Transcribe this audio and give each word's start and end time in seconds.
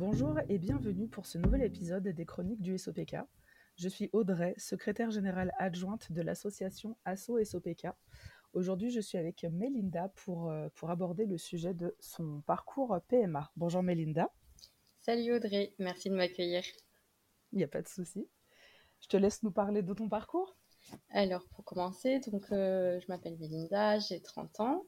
Bonjour 0.00 0.38
et 0.48 0.56
bienvenue 0.56 1.08
pour 1.08 1.26
ce 1.26 1.36
nouvel 1.36 1.62
épisode 1.62 2.08
des 2.08 2.24
Chroniques 2.24 2.62
du 2.62 2.78
SOPK. 2.78 3.16
Je 3.76 3.86
suis 3.86 4.08
Audrey, 4.14 4.54
secrétaire 4.56 5.10
générale 5.10 5.52
adjointe 5.58 6.10
de 6.10 6.22
l'association 6.22 6.96
ASSO 7.04 7.44
SOPK. 7.44 7.88
Aujourd'hui, 8.54 8.90
je 8.90 9.00
suis 9.00 9.18
avec 9.18 9.44
Melinda 9.44 10.08
pour, 10.16 10.50
euh, 10.50 10.70
pour 10.74 10.88
aborder 10.88 11.26
le 11.26 11.36
sujet 11.36 11.74
de 11.74 11.94
son 12.00 12.40
parcours 12.46 12.98
PMA. 13.08 13.52
Bonjour 13.56 13.82
Melinda. 13.82 14.32
Salut 15.02 15.34
Audrey, 15.34 15.74
merci 15.78 16.08
de 16.08 16.14
m'accueillir. 16.14 16.62
Il 17.52 17.58
n'y 17.58 17.64
a 17.64 17.68
pas 17.68 17.82
de 17.82 17.88
souci. 17.88 18.26
Je 19.02 19.08
te 19.08 19.18
laisse 19.18 19.42
nous 19.42 19.52
parler 19.52 19.82
de 19.82 19.92
ton 19.92 20.08
parcours. 20.08 20.56
Alors, 21.10 21.46
pour 21.50 21.62
commencer, 21.66 22.20
donc, 22.20 22.50
euh, 22.52 22.98
je 23.00 23.06
m'appelle 23.08 23.36
Melinda, 23.38 23.98
j'ai 23.98 24.22
30 24.22 24.60
ans. 24.60 24.82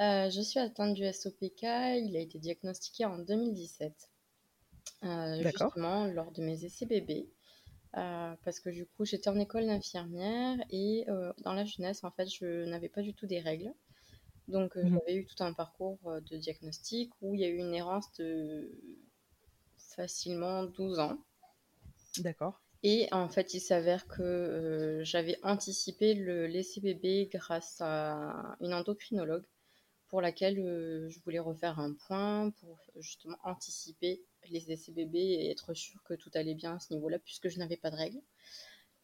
Euh, 0.00 0.28
je 0.28 0.40
suis 0.40 0.58
atteinte 0.58 0.94
du 0.94 1.04
SOPK. 1.04 1.62
Il 1.62 2.16
a 2.16 2.20
été 2.20 2.40
diagnostiqué 2.40 3.04
en 3.04 3.20
2017. 3.20 4.09
Euh, 5.02 5.42
justement 5.42 6.04
lors 6.06 6.30
de 6.30 6.42
mes 6.42 6.64
essais 6.64 6.86
bébés. 6.86 7.28
Euh, 7.96 8.34
parce 8.44 8.60
que 8.60 8.68
du 8.70 8.86
coup, 8.86 9.04
j'étais 9.04 9.30
en 9.30 9.38
école 9.38 9.66
d'infirmière 9.66 10.58
et 10.70 11.04
euh, 11.08 11.32
dans 11.38 11.54
la 11.54 11.64
jeunesse, 11.64 12.04
en 12.04 12.10
fait, 12.10 12.28
je 12.28 12.64
n'avais 12.66 12.88
pas 12.88 13.02
du 13.02 13.14
tout 13.14 13.26
des 13.26 13.40
règles. 13.40 13.72
Donc, 14.48 14.76
mmh 14.76 14.90
j'avais 14.90 15.14
eu 15.14 15.26
tout 15.26 15.42
un 15.42 15.52
parcours 15.52 15.98
de 16.04 16.36
diagnostic 16.36 17.10
où 17.22 17.34
il 17.34 17.40
y 17.40 17.44
a 17.44 17.48
eu 17.48 17.56
une 17.56 17.74
errance 17.74 18.12
de 18.18 18.70
facilement 19.78 20.64
12 20.64 20.98
ans. 20.98 21.18
D'accord. 22.18 22.60
Et 22.82 23.08
en 23.12 23.28
fait, 23.28 23.54
il 23.54 23.60
s'avère 23.60 24.06
que 24.06 25.00
j'avais 25.04 25.38
anticipé 25.42 26.14
le 26.14 26.46
laisser 26.46 26.80
bébé 26.80 27.28
grâce 27.32 27.80
à 27.80 28.56
une 28.60 28.74
endocrinologue 28.74 29.44
pour 30.10 30.20
laquelle 30.20 30.56
je 31.08 31.18
voulais 31.20 31.38
refaire 31.38 31.78
un 31.78 31.94
point 31.94 32.50
pour 32.60 32.78
justement 32.96 33.38
anticiper 33.44 34.22
les 34.50 34.70
essais 34.72 34.92
bébés 34.92 35.18
et 35.18 35.50
être 35.50 35.72
sûr 35.72 36.02
que 36.02 36.14
tout 36.14 36.30
allait 36.34 36.54
bien 36.54 36.74
à 36.74 36.78
ce 36.78 36.92
niveau-là, 36.92 37.18
puisque 37.20 37.48
je 37.48 37.58
n'avais 37.58 37.76
pas 37.76 37.90
de 37.90 37.96
règles. 37.96 38.20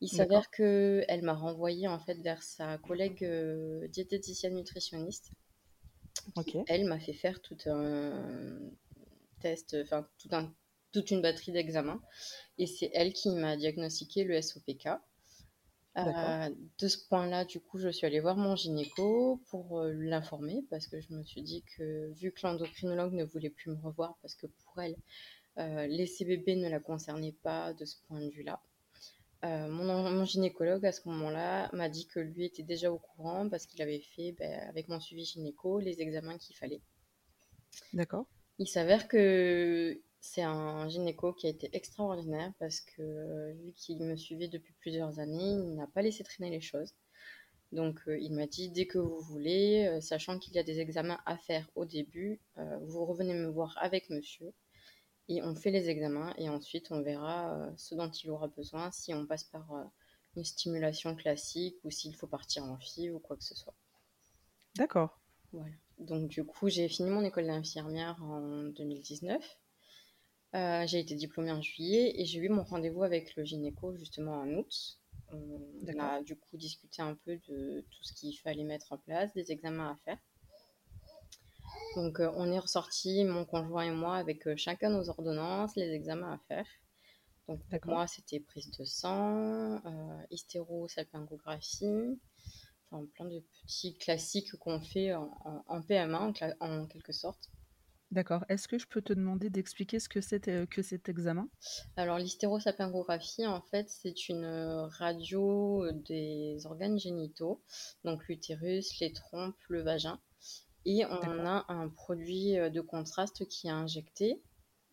Il 0.01 0.09
s'avère 0.09 0.51
qu'elle 0.51 1.23
m'a 1.23 1.35
renvoyé 1.35 1.89
en 1.89 1.98
fait 1.98 2.17
vers 2.21 2.43
sa 2.43 2.77
collègue 2.79 3.25
euh, 3.25 3.89
diététicienne 3.89 4.55
nutritionniste. 4.55 5.31
elle 6.67 6.85
m'a 6.85 6.98
fait 6.98 7.15
faire 7.15 7.41
tout 7.41 7.57
un 7.67 8.59
test, 9.41 9.77
enfin 9.81 10.07
tout 10.19 10.29
un, 10.33 10.53
toute 10.93 11.11
une 11.11 11.23
batterie 11.23 11.53
d'examens. 11.53 12.03
Et 12.59 12.67
c'est 12.67 12.91
elle 12.93 13.13
qui 13.13 13.31
m'a 13.31 13.57
diagnostiqué 13.57 14.25
le 14.25 14.41
SOPK. 14.43 14.89
Euh, 15.97 16.50
de 16.78 16.89
ce 16.89 16.98
point-là, 17.08 17.44
du 17.44 17.58
coup, 17.58 17.78
je 17.78 17.89
suis 17.89 18.06
allée 18.06 18.20
voir 18.20 18.36
mon 18.36 18.55
gynéco 18.55 19.41
pour 19.48 19.80
euh, 19.80 19.92
l'informer 19.92 20.62
parce 20.69 20.86
que 20.86 21.00
je 21.00 21.12
me 21.14 21.22
suis 21.25 21.42
dit 21.42 21.64
que 21.77 22.12
vu 22.12 22.33
que 22.33 22.41
l'endocrinologue 22.42 23.14
ne 23.14 23.25
voulait 23.25 23.50
plus 23.50 23.70
me 23.70 23.80
revoir 23.80 24.17
parce 24.20 24.34
que 24.34 24.47
pour 24.47 24.83
elle, 24.83 24.97
euh, 25.58 25.86
les 25.86 26.06
CBB 26.06 26.56
ne 26.56 26.69
la 26.69 26.80
concernaient 26.80 27.36
pas 27.42 27.72
de 27.72 27.84
ce 27.86 27.97
point 28.06 28.20
de 28.20 28.30
vue-là. 28.30 28.61
Mon, 29.42 30.24
gynécologue 30.24 30.84
à 30.84 30.91
ce 30.91 31.06
moment-là 31.08 31.70
m'a 31.72 31.89
dit 31.89 32.08
que 32.08 32.19
lui 32.19 32.47
était 32.47 32.64
déjà 32.64 32.91
au 32.91 32.98
courant 32.98 33.48
parce 33.48 33.64
qu'il 33.67 33.80
avait 33.80 34.00
fait, 34.00 34.33
ben, 34.33 34.69
avec 34.69 34.89
mon 34.89 34.98
suivi 34.98 35.24
gynéco, 35.24 35.78
les 35.78 36.02
examens 36.02 36.36
qu'il 36.36 36.56
fallait. 36.56 36.80
D'accord. 37.92 38.27
Il 38.58 38.67
s'avère 38.67 39.06
que 39.06 40.00
c'est 40.20 40.42
un 40.42 40.89
gynéco 40.89 41.33
qui 41.33 41.47
a 41.47 41.50
été 41.50 41.69
extraordinaire 41.72 42.53
parce 42.59 42.81
que 42.81 43.53
vu 43.62 43.72
qu'il 43.72 44.03
me 44.03 44.17
suivait 44.17 44.48
depuis 44.48 44.75
plusieurs 44.81 45.19
années, 45.19 45.53
il 45.53 45.75
n'a 45.75 45.86
pas 45.86 46.03
laissé 46.03 46.25
traîner 46.25 46.50
les 46.50 46.61
choses. 46.61 46.95
Donc 47.73 48.00
euh, 48.08 48.19
il 48.19 48.33
m'a 48.33 48.47
dit 48.47 48.70
dès 48.70 48.86
que 48.86 48.98
vous 48.98 49.20
voulez, 49.20 50.00
sachant 50.00 50.39
qu'il 50.39 50.55
y 50.55 50.58
a 50.58 50.62
des 50.62 50.81
examens 50.81 51.20
à 51.27 51.36
faire 51.36 51.69
au 51.75 51.84
début, 51.84 52.41
vous 52.83 53.05
revenez 53.05 53.34
me 53.34 53.48
voir 53.48 53.77
avec 53.81 54.11
monsieur 54.11 54.53
et 55.28 55.42
on 55.42 55.55
fait 55.55 55.70
les 55.70 55.89
examens 55.89 56.33
et 56.39 56.48
ensuite 56.48 56.91
on 56.91 57.03
verra 57.03 57.53
euh, 57.53 57.70
ce 57.77 57.95
dont 57.95 58.11
il 58.11 58.30
aura 58.30 58.48
besoin, 58.48 58.91
si 58.92 59.12
on 59.12 59.27
passe 59.27 59.45
par 59.45 59.73
euh, 59.73 59.85
une 60.36 60.45
stimulation 60.45 61.17
classique 61.17 61.77
ou 61.85 61.91
s'il 61.91 62.14
faut 62.14 62.29
partir 62.29 62.64
en 62.64 62.79
FIV 62.79 63.14
ou 63.14 63.18
quoi 63.18 63.36
que 63.36 63.45
ce 63.45 63.55
soit. 63.55 63.74
D'accord. 64.77 65.18
Voilà. 65.52 65.74
Donc 65.98 66.29
du 66.29 66.45
coup, 66.45 66.68
j'ai 66.68 66.89
fini 66.89 67.11
mon 67.11 67.24
école 67.24 67.46
d'infirmière 67.46 68.23
en 68.23 68.64
2019. 68.64 69.42
Euh, 70.56 70.86
j'ai 70.86 71.00
été 71.00 71.14
diplômée 71.14 71.52
en 71.52 71.61
juillet 71.61 72.18
et 72.18 72.24
j'ai 72.24 72.39
eu 72.39 72.48
mon 72.48 72.62
rendez-vous 72.62 73.02
avec 73.02 73.36
le 73.36 73.44
gynéco 73.44 73.94
justement 73.94 74.40
en 74.40 74.48
août. 74.55 74.98
On 75.30 76.00
a 76.00 76.22
du 76.22 76.34
coup 76.34 76.56
discuté 76.56 77.02
un 77.02 77.14
peu 77.14 77.36
de 77.48 77.84
tout 77.90 78.02
ce 78.02 78.14
qu'il 78.14 78.39
fallait 78.39 78.64
mettre 78.64 78.92
en 78.92 78.96
place, 78.96 79.34
des 79.34 79.52
examens 79.52 79.90
à 79.90 79.96
faire. 79.96 80.18
Donc, 81.94 82.20
euh, 82.20 82.30
on 82.36 82.50
est 82.50 82.58
ressorti, 82.58 83.24
mon 83.24 83.44
conjoint 83.44 83.84
et 83.84 83.90
moi, 83.90 84.17
avec 84.17 84.46
euh, 84.46 84.56
chacun 84.56 84.89
nos 84.89 85.11
ordonnances, 85.11 85.77
les 85.77 85.90
examens 85.92 86.33
à 86.33 86.39
faire. 86.48 86.67
Donc, 87.48 87.61
pour 87.68 87.90
moi, 87.92 88.06
c'était 88.06 88.40
prise 88.40 88.70
de 88.70 88.84
sang, 88.84 89.80
hystérosalpingographie, 90.30 92.18
enfin, 92.90 93.06
plein 93.14 93.27
de 93.27 93.40
petits 93.62 93.96
classiques 93.98 94.52
qu'on 94.56 94.80
fait 94.80 95.14
en, 95.14 95.83
PMA, 95.83 96.33
en, 96.61 96.86
quelque 96.86 97.12
sorte. 97.12 97.50
D'accord. 98.11 98.44
Est-ce 98.48 98.68
que 98.68 98.78
je 98.78 98.86
peux 98.86 99.02
te 99.02 99.12
demander 99.12 99.50
d'expliquer 99.50 99.98
ce 99.98 100.08
que 100.08 100.20
c'est 100.20 100.68
que 100.68 100.83
cet 100.83 101.08
examen? 101.08 101.48
Alors, 101.96 102.18
l'hystérosalpingographie, 102.18 103.46
en 103.46 103.61
fait, 103.61 103.90
c'est 103.90 104.28
une 104.28 104.46
radio 104.98 105.90
des 105.92 106.64
organes 106.67 106.98
génitaux, 106.98 107.62
donc 108.05 108.27
l'utérus, 108.28 108.98
les 109.00 109.12
trompes, 109.12 109.56
le 109.68 109.83
vagin. 109.83 110.20
Et 110.86 111.05
on 111.05 111.44
a 111.44 111.64
un 111.68 111.89
produit 111.89 112.56
euh, 112.56 112.70
de 112.70 112.80
contraste 112.80 113.46
qui 113.48 113.67
est 113.67 113.70
injecté, 113.70 114.40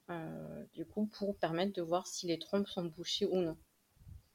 euh, 0.09 0.65
du 0.73 0.85
coup, 0.85 1.05
pour 1.05 1.37
permettre 1.37 1.73
de 1.73 1.83
voir 1.83 2.07
si 2.07 2.25
les 2.25 2.39
trompes 2.39 2.67
sont 2.67 2.85
bouchées 2.85 3.27
ou 3.27 3.37
non. 3.37 3.57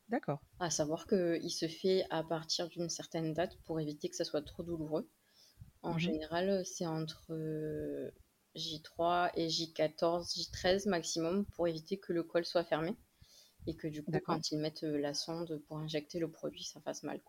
D'accord. 0.09 0.41
À 0.61 0.71
savoir 0.71 1.09
qu'il 1.09 1.51
se 1.51 1.67
fait 1.67 2.07
à 2.11 2.23
partir 2.23 2.69
d'une 2.69 2.89
certaine 2.89 3.35
date 3.35 3.57
pour 3.65 3.81
éviter 3.81 4.09
que 4.09 4.15
ça 4.15 4.25
soit 4.25 4.43
trop 4.43 4.63
douloureux. 4.63 5.11
En 5.83 5.95
mmh 5.95 5.99
général, 5.99 6.65
c'est 6.65 6.87
entre 6.87 7.27
euh, 7.33 8.11
J3 8.59 9.31
et 9.35 9.49
J14, 9.49 10.37
J13 10.37 10.89
maximum 10.89 11.47
pour 11.47 11.69
éviter 11.69 11.99
que 11.99 12.13
le 12.13 12.23
col 12.23 12.45
soit 12.45 12.65
fermé 12.65 12.97
et 13.67 13.77
que 13.77 13.87
du 13.87 14.03
coup, 14.03 14.13
quand 14.25 14.51
ils 14.51 14.59
mettent 14.59 14.83
la 14.83 15.15
sonde 15.15 15.61
pour 15.69 15.79
injecter 15.79 16.19
le 16.19 16.31
produit, 16.31 16.65
ça 16.65 16.81
fasse 16.81 17.03
mal. 17.03 17.21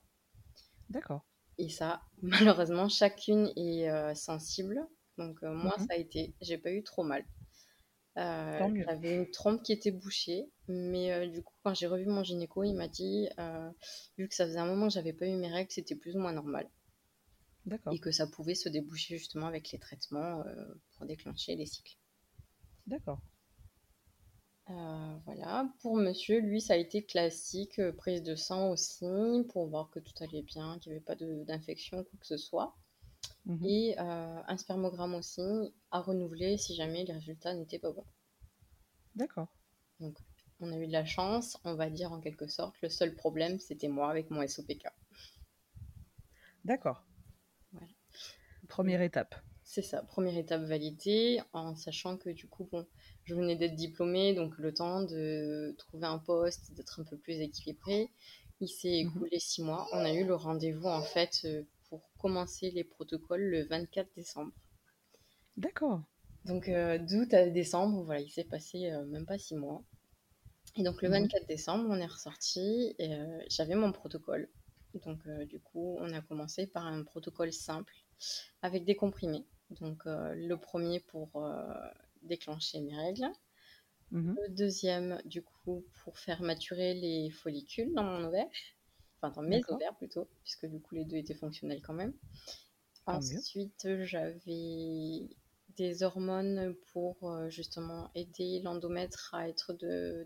D'accord. 0.90 1.26
Et 1.58 1.70
ça, 1.70 2.02
malheureusement, 2.22 2.90
chacune 2.90 3.52
est 3.56 3.90
euh, 3.90 4.16
sensible. 4.16 4.80
Donc 5.18 5.44
euh, 5.44 5.54
moi, 5.54 5.76
mmh 5.78 5.82
ça 5.82 5.94
a 5.94 5.98
été, 5.98 6.34
j'ai 6.42 6.58
pas 6.58 6.72
eu 6.72 6.84
trop 6.84 7.04
mal. 7.04 7.26
Euh, 8.18 8.84
j'avais 8.86 9.16
une 9.16 9.30
trompe 9.32 9.64
qui 9.64 9.72
était 9.72 9.92
bouchée, 9.92 10.50
mais 10.68 11.28
du 11.28 11.44
coup, 11.44 11.54
quand 11.64 11.74
j'ai 11.74 11.88
revu 11.88 12.06
mon 12.06 12.24
gynéco, 12.24 12.64
il 12.64 12.74
m'a 12.74 12.88
dit, 12.88 13.30
vu 14.18 14.28
que 14.28 14.36
ça 14.36 14.46
faisait 14.46 14.60
un 14.60 14.66
moment 14.66 14.88
que 14.88 14.94
j'avais 14.94 15.14
pas 15.14 15.26
eu 15.26 15.36
mes 15.36 15.48
règles, 15.48 15.72
c'était 15.72 15.96
plus 15.96 16.16
ou 16.16 16.20
moins 16.20 16.34
normal. 16.34 16.70
Et 17.92 18.00
que 18.00 18.12
ça 18.12 18.28
pouvait 18.28 18.56
se 18.56 18.70
déboucher 18.70 19.18
justement 19.18 19.48
avec 19.48 19.72
les 19.72 19.80
traitements 19.80 20.44
pour 20.98 21.06
déclencher 21.06 21.56
les 21.56 21.66
cycles. 21.66 21.98
D'accord. 22.88 23.22
Euh, 24.70 25.18
voilà. 25.26 25.68
Pour 25.82 25.96
monsieur, 25.98 26.40
lui, 26.40 26.62
ça 26.62 26.74
a 26.74 26.78
été 26.78 27.04
classique, 27.04 27.80
euh, 27.80 27.92
prise 27.92 28.22
de 28.22 28.36
sang 28.36 28.70
aussi, 28.70 29.06
pour 29.50 29.68
voir 29.68 29.90
que 29.90 30.00
tout 30.00 30.14
allait 30.22 30.44
bien, 30.44 30.78
qu'il 30.80 30.92
n'y 30.92 30.98
avait 30.98 31.06
pas 31.06 31.16
d'infection, 31.16 32.04
quoi 32.04 32.20
que 32.20 32.28
ce 32.28 32.38
soit. 32.38 32.76
Mhm. 33.46 33.66
Et 33.66 33.96
euh, 34.00 34.42
un 34.48 34.58
spermogramme 34.58 35.16
aussi, 35.16 35.42
à 35.92 36.02
renouveler 36.02 36.58
si 36.58 36.76
jamais 36.76 37.04
les 37.04 37.14
résultats 37.14 37.56
n'étaient 37.56 37.80
pas 37.80 37.92
bons. 37.92 38.06
D'accord. 39.16 39.48
Donc, 40.00 40.18
on 40.60 40.72
a 40.72 40.78
eu 40.78 40.88
de 40.88 40.92
la 40.92 41.06
chance, 41.06 41.58
on 41.64 41.74
va 41.74 41.90
dire 41.90 42.12
en 42.12 42.20
quelque 42.20 42.48
sorte. 42.48 42.76
Le 42.82 42.90
seul 42.90 43.16
problème, 43.16 43.60
c'était 43.60 43.88
moi 43.88 44.12
avec 44.12 44.30
mon 44.30 44.46
SOPK. 44.46 44.86
D'accord. 46.64 47.04
Première 48.70 49.02
étape. 49.02 49.36
C'est 49.64 49.82
ça, 49.82 50.04
première 50.04 50.38
étape 50.38 50.62
validée, 50.62 51.42
en 51.54 51.76
sachant 51.76 52.18
que 52.18 52.30
du 52.30 52.48
coup, 52.48 52.68
bon, 52.72 52.88
je 53.24 53.36
venais 53.36 53.56
d'être 53.56 53.76
diplômée, 53.76 54.34
donc 54.34 54.58
le 54.58 54.74
temps 54.74 55.04
de 55.04 55.76
trouver 55.78 56.06
un 56.06 56.20
poste, 56.20 56.74
d'être 56.74 57.02
un 57.02 57.04
peu 57.04 57.18
plus 57.18 57.42
équilibré. 57.42 58.10
Il 58.62 58.68
s'est 58.68 59.04
mhm. 59.04 59.10
écoulé 59.10 59.40
six 59.40 59.64
mois. 59.64 59.88
On 59.92 59.98
a 59.98 60.14
eu 60.14 60.24
le 60.24 60.36
rendez-vous 60.36 60.88
en 60.88 61.02
fait 61.02 61.42
euh, 61.46 61.64
pour 61.90 62.10
commencer 62.20 62.72
les 62.72 62.84
protocoles 62.84 63.42
le 63.42 63.66
24 63.66 64.10
décembre. 64.16 64.52
D'accord. 65.58 66.02
Donc 66.46 66.70
euh, 66.70 67.00
d'août 67.00 67.34
à 67.34 67.50
décembre, 67.50 68.04
voilà, 68.04 68.22
il 68.22 68.30
s'est 68.30 68.44
passé 68.44 68.92
euh, 68.92 69.04
même 69.06 69.26
pas 69.26 69.40
six 69.40 69.56
mois. 69.56 69.84
Et 70.78 70.84
donc 70.84 71.02
le 71.02 71.10
24 71.10 71.42
mhm. 71.42 71.48
décembre, 71.48 71.88
on 71.90 71.98
est 71.98 72.06
ressorti 72.06 72.96
et 73.00 73.12
j'avais 73.50 73.76
mon 73.76 73.92
protocole. 73.92 74.48
Donc 75.06 75.28
du 75.48 75.60
coup, 75.60 75.98
on 76.00 76.14
a 76.14 76.22
commencé 76.22 76.68
par 76.68 76.86
un 76.86 77.04
protocole 77.04 77.52
simple 77.52 77.94
avec 78.62 78.86
des 78.86 78.96
comprimés. 78.96 79.46
Donc 79.70 80.04
le 80.06 80.56
premier 80.56 81.00
pour 81.00 81.48
déclencher 82.24 82.82
mes 82.82 82.96
règles. 82.96 83.30
Mhm. 84.12 84.36
Le 84.38 84.50
deuxième, 84.50 85.22
du 85.26 85.44
coup, 85.44 85.86
pour 86.04 86.18
faire 86.18 86.42
maturer 86.42 86.94
les 86.94 87.30
follicules 87.30 87.94
dans 87.94 88.04
mon 88.04 88.24
ovaire. 88.26 88.48
Enfin, 89.22 89.34
dans 89.36 89.48
mes 89.48 89.62
ovaires 89.68 89.96
plutôt, 89.98 90.30
puisque 90.44 90.66
du 90.68 90.82
coup, 90.82 90.96
les 90.96 91.06
deux 91.06 91.18
étaient 91.18 91.36
fonctionnels 91.36 91.82
quand 91.82 91.94
même. 91.94 92.14
Ensuite, 93.06 93.88
j'avais 94.04 95.30
des 95.70 96.04
hormones 96.04 96.76
pour 96.92 97.30
euh, 97.30 97.50
justement 97.50 98.12
aider 98.16 98.62
l'endomètre 98.64 99.34
à 99.34 99.50
être 99.50 99.74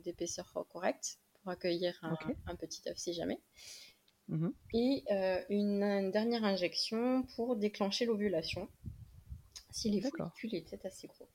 d'épaisseur 0.04 0.54
correcte 0.70 1.20
pour 1.34 1.52
accueillir 1.52 1.98
un, 2.04 2.16
un 2.46 2.56
petit 2.56 2.88
œuf 2.90 2.98
si 2.98 3.14
jamais. 3.14 3.42
Mhm. 4.30 4.54
Et 4.74 5.04
euh, 5.12 5.42
une, 5.50 6.12
dernière 6.12 6.44
injection 6.44 7.24
pour 7.36 7.56
déclencher 7.56 8.06
l'ovulation 8.06 8.70
si 9.72 9.90
les 9.90 10.02
follicules 10.02 10.56
étaient 10.56 10.86
assez 10.86 11.08
gros. 11.08 11.28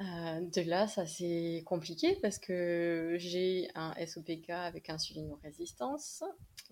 Euh, 0.00 0.40
de 0.40 0.60
là, 0.60 0.86
ça 0.86 1.06
c'est 1.06 1.62
compliqué 1.64 2.18
parce 2.20 2.38
que 2.38 3.16
j'ai 3.18 3.68
un 3.74 3.94
SOPK 4.06 4.50
avec 4.50 4.90
insulino-résistance 4.90 6.22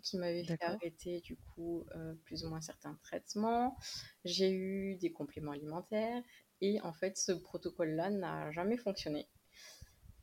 qui 0.03 0.19
m'avait 0.19 0.45
fait 0.45 0.63
arrêter 0.63 1.21
du 1.21 1.37
coup 1.37 1.87
euh, 1.97 2.15
plus 2.25 2.45
ou 2.45 2.51
moins 2.51 2.61
certains 2.61 2.99
traitements. 3.03 3.79
J'ai 4.27 4.51
eu 4.53 4.97
des 4.97 5.11
compléments 5.11 5.53
alimentaires 5.53 6.23
et 6.61 6.81
en 6.83 6.93
fait 6.93 7.17
ce 7.17 7.33
protocole-là 7.33 8.11
n'a 8.11 8.53
jamais 8.53 8.77
fonctionné. 8.77 9.27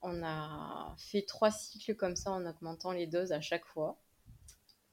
On 0.04 0.24
a 0.24 0.96
fait 1.00 1.24
trois 1.24 1.52
cycles 1.52 1.96
comme 1.96 2.16
ça 2.16 2.32
en 2.32 2.46
augmentant 2.46 2.92
les 2.92 3.08
doses 3.08 3.32
à 3.32 3.42
chaque 3.42 3.66
fois. 3.66 4.00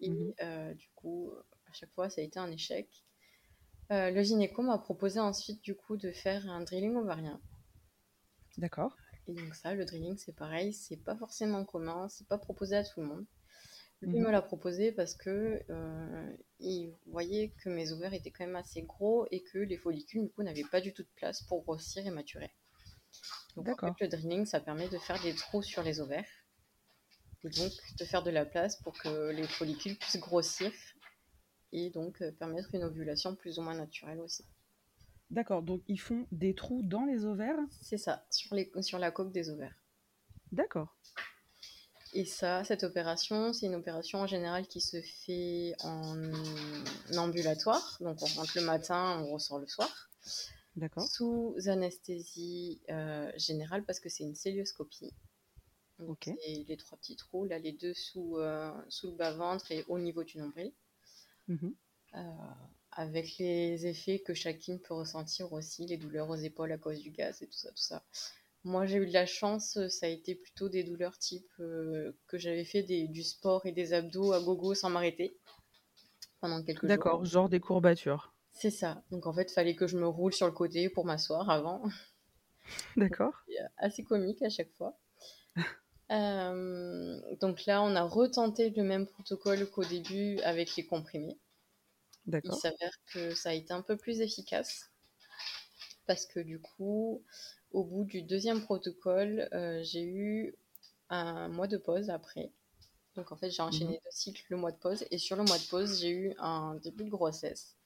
Et 0.00 0.10
mhm. 0.10 0.34
euh, 0.42 0.74
du 0.74 0.88
coup, 0.94 1.32
à 1.68 1.72
chaque 1.72 1.92
fois, 1.92 2.10
ça 2.10 2.20
a 2.20 2.24
été 2.24 2.38
un 2.38 2.50
échec. 2.50 2.88
Euh, 3.90 4.10
le 4.10 4.22
gynéco 4.22 4.62
m'a 4.62 4.78
proposé 4.78 5.18
ensuite 5.18 5.62
du 5.62 5.74
coup 5.74 5.96
de 5.96 6.12
faire 6.12 6.48
un 6.48 6.62
drilling 6.62 6.96
ovarien. 6.96 7.40
D'accord. 8.58 8.96
Et 9.26 9.34
donc 9.34 9.54
ça, 9.54 9.74
le 9.74 9.84
drilling, 9.84 10.16
c'est 10.16 10.34
pareil, 10.34 10.72
c'est 10.72 10.96
pas 10.96 11.16
forcément 11.16 11.64
commun, 11.64 12.08
c'est 12.08 12.26
pas 12.26 12.38
proposé 12.38 12.76
à 12.76 12.84
tout 12.84 13.00
le 13.00 13.06
monde. 13.06 13.26
Lui 14.00 14.18
mhm. 14.18 14.26
me 14.26 14.30
l'a 14.30 14.42
proposé 14.42 14.92
parce 14.92 15.14
que 15.14 15.62
euh, 15.70 16.36
il 16.60 16.94
voyait 17.06 17.52
que 17.62 17.68
mes 17.68 17.92
ovaires 17.92 18.14
étaient 18.14 18.30
quand 18.30 18.46
même 18.46 18.56
assez 18.56 18.82
gros 18.82 19.26
et 19.30 19.42
que 19.42 19.58
les 19.58 19.76
follicules 19.76 20.22
du 20.22 20.30
coup 20.30 20.42
n'avaient 20.42 20.64
pas 20.70 20.80
du 20.80 20.92
tout 20.92 21.02
de 21.02 21.08
place 21.16 21.42
pour 21.42 21.62
grossir 21.62 22.06
et 22.06 22.10
maturer. 22.10 22.52
Donc 23.56 23.82
en 23.82 23.92
fait, 23.94 24.04
le 24.04 24.08
drilling, 24.08 24.46
ça 24.46 24.60
permet 24.60 24.88
de 24.88 24.98
faire 24.98 25.20
des 25.22 25.34
trous 25.34 25.62
sur 25.62 25.82
les 25.82 26.00
ovaires 26.00 26.28
et 27.44 27.48
donc 27.50 27.72
de 27.98 28.04
faire 28.04 28.22
de 28.22 28.30
la 28.30 28.44
place 28.44 28.76
pour 28.82 28.92
que 28.98 29.30
les 29.30 29.46
follicules 29.46 29.96
puissent 29.96 30.18
grossir 30.18 30.72
et 31.72 31.90
donc 31.90 32.20
euh, 32.22 32.32
permettre 32.32 32.74
une 32.74 32.84
ovulation 32.84 33.34
plus 33.34 33.58
ou 33.58 33.62
moins 33.62 33.74
naturelle 33.74 34.20
aussi. 34.20 34.44
D'accord, 35.30 35.62
donc 35.62 35.82
ils 35.88 36.00
font 36.00 36.26
des 36.32 36.54
trous 36.54 36.82
dans 36.82 37.04
les 37.04 37.24
ovaires? 37.24 37.58
C'est 37.82 37.98
ça, 37.98 38.26
sur, 38.30 38.54
les, 38.54 38.70
sur 38.80 38.98
la 38.98 39.10
coque 39.10 39.32
des 39.32 39.50
ovaires. 39.50 39.74
D'accord. 40.52 40.96
Et 42.14 42.24
ça, 42.24 42.64
cette 42.64 42.84
opération, 42.84 43.52
c'est 43.52 43.66
une 43.66 43.74
opération 43.74 44.20
en 44.20 44.26
général 44.26 44.66
qui 44.66 44.80
se 44.80 45.02
fait 45.02 45.74
en 45.80 46.32
ambulatoire. 47.16 47.98
Donc 48.00 48.22
on 48.22 48.26
rentre 48.26 48.52
le 48.56 48.64
matin, 48.64 49.22
on 49.22 49.32
ressort 49.34 49.58
le 49.58 49.66
soir. 49.66 50.10
D'accord. 50.74 51.06
Sous 51.06 51.54
anesthésie 51.66 52.80
euh, 52.88 53.30
générale 53.36 53.84
parce 53.84 54.00
que 54.00 54.08
c'est 54.08 54.24
une 54.24 54.34
célioscopie. 54.34 55.12
Et 56.44 56.64
les 56.68 56.76
trois 56.76 56.96
petits 56.98 57.16
trous, 57.16 57.44
là, 57.44 57.58
les 57.58 57.72
deux 57.72 57.94
sous, 57.94 58.36
euh, 58.38 58.72
sous 58.88 59.10
le 59.10 59.16
bas-ventre 59.16 59.70
et 59.72 59.84
au 59.88 59.98
niveau 59.98 60.24
du 60.24 60.38
nombril. 60.38 60.72
Mhm. 61.48 61.74
Euh, 62.14 62.20
avec 62.92 63.38
les 63.38 63.86
effets 63.86 64.20
que 64.20 64.34
chacune 64.34 64.80
peut 64.80 64.94
ressentir 64.94 65.52
aussi, 65.52 65.86
les 65.86 65.96
douleurs 65.96 66.28
aux 66.30 66.36
épaules 66.36 66.72
à 66.72 66.78
cause 66.78 67.00
du 67.00 67.10
gaz 67.10 67.42
et 67.42 67.46
tout 67.46 67.58
ça, 67.58 67.70
tout 67.70 67.76
ça. 67.76 68.04
Moi, 68.64 68.86
j'ai 68.86 68.98
eu 68.98 69.06
de 69.06 69.12
la 69.12 69.26
chance, 69.26 69.78
ça 69.88 70.06
a 70.06 70.08
été 70.08 70.34
plutôt 70.34 70.68
des 70.68 70.82
douleurs 70.82 71.16
type 71.18 71.48
euh, 71.60 72.12
que 72.26 72.38
j'avais 72.38 72.64
fait 72.64 72.82
du 72.82 73.22
sport 73.22 73.66
et 73.66 73.72
des 73.72 73.92
abdos 73.92 74.32
à 74.32 74.40
gogo 74.40 74.74
sans 74.74 74.90
m'arrêter 74.90 75.36
pendant 76.40 76.62
quelques 76.62 76.80
jours. 76.80 76.88
D'accord, 76.88 77.24
genre 77.24 77.48
des 77.48 77.60
courbatures. 77.60 78.34
C'est 78.52 78.70
ça. 78.70 79.02
Donc 79.10 79.26
en 79.26 79.32
fait, 79.32 79.50
il 79.50 79.54
fallait 79.54 79.76
que 79.76 79.86
je 79.86 79.96
me 79.96 80.06
roule 80.06 80.32
sur 80.32 80.46
le 80.46 80.52
côté 80.52 80.88
pour 80.88 81.04
m'asseoir 81.04 81.48
avant. 81.50 81.82
D'accord. 82.96 83.34
assez 83.76 84.02
comique 84.02 84.42
à 84.42 84.48
chaque 84.48 84.72
fois. 84.72 84.98
Euh, 86.10 87.20
donc 87.40 87.66
là, 87.66 87.82
on 87.82 87.94
a 87.94 88.02
retenté 88.02 88.70
le 88.70 88.82
même 88.82 89.06
protocole 89.06 89.68
qu'au 89.70 89.84
début 89.84 90.38
avec 90.40 90.76
les 90.76 90.86
comprimés. 90.86 91.38
Il 92.26 92.52
s'avère 92.52 92.92
que 93.12 93.34
ça 93.34 93.50
a 93.50 93.52
été 93.54 93.72
un 93.72 93.80
peu 93.80 93.96
plus 93.96 94.20
efficace 94.20 94.90
parce 96.06 96.26
que 96.26 96.40
du 96.40 96.60
coup, 96.60 97.22
au 97.70 97.84
bout 97.84 98.04
du 98.04 98.22
deuxième 98.22 98.62
protocole, 98.62 99.48
euh, 99.52 99.82
j'ai 99.82 100.02
eu 100.02 100.54
un 101.10 101.48
mois 101.48 101.68
de 101.68 101.76
pause 101.76 102.10
après. 102.10 102.50
Donc 103.14 103.32
en 103.32 103.36
fait, 103.36 103.50
j'ai 103.50 103.62
enchaîné 103.62 103.94
mhm. 103.94 104.00
deux 104.04 104.10
cycles 104.10 104.44
le 104.50 104.56
mois 104.56 104.72
de 104.72 104.76
pause 104.78 105.04
et 105.10 105.18
sur 105.18 105.36
le 105.36 105.44
mois 105.44 105.58
de 105.58 105.64
pause, 105.64 106.00
j'ai 106.00 106.10
eu 106.10 106.34
un 106.38 106.74
début 106.76 107.04
de 107.04 107.10
grossesse 107.10 107.76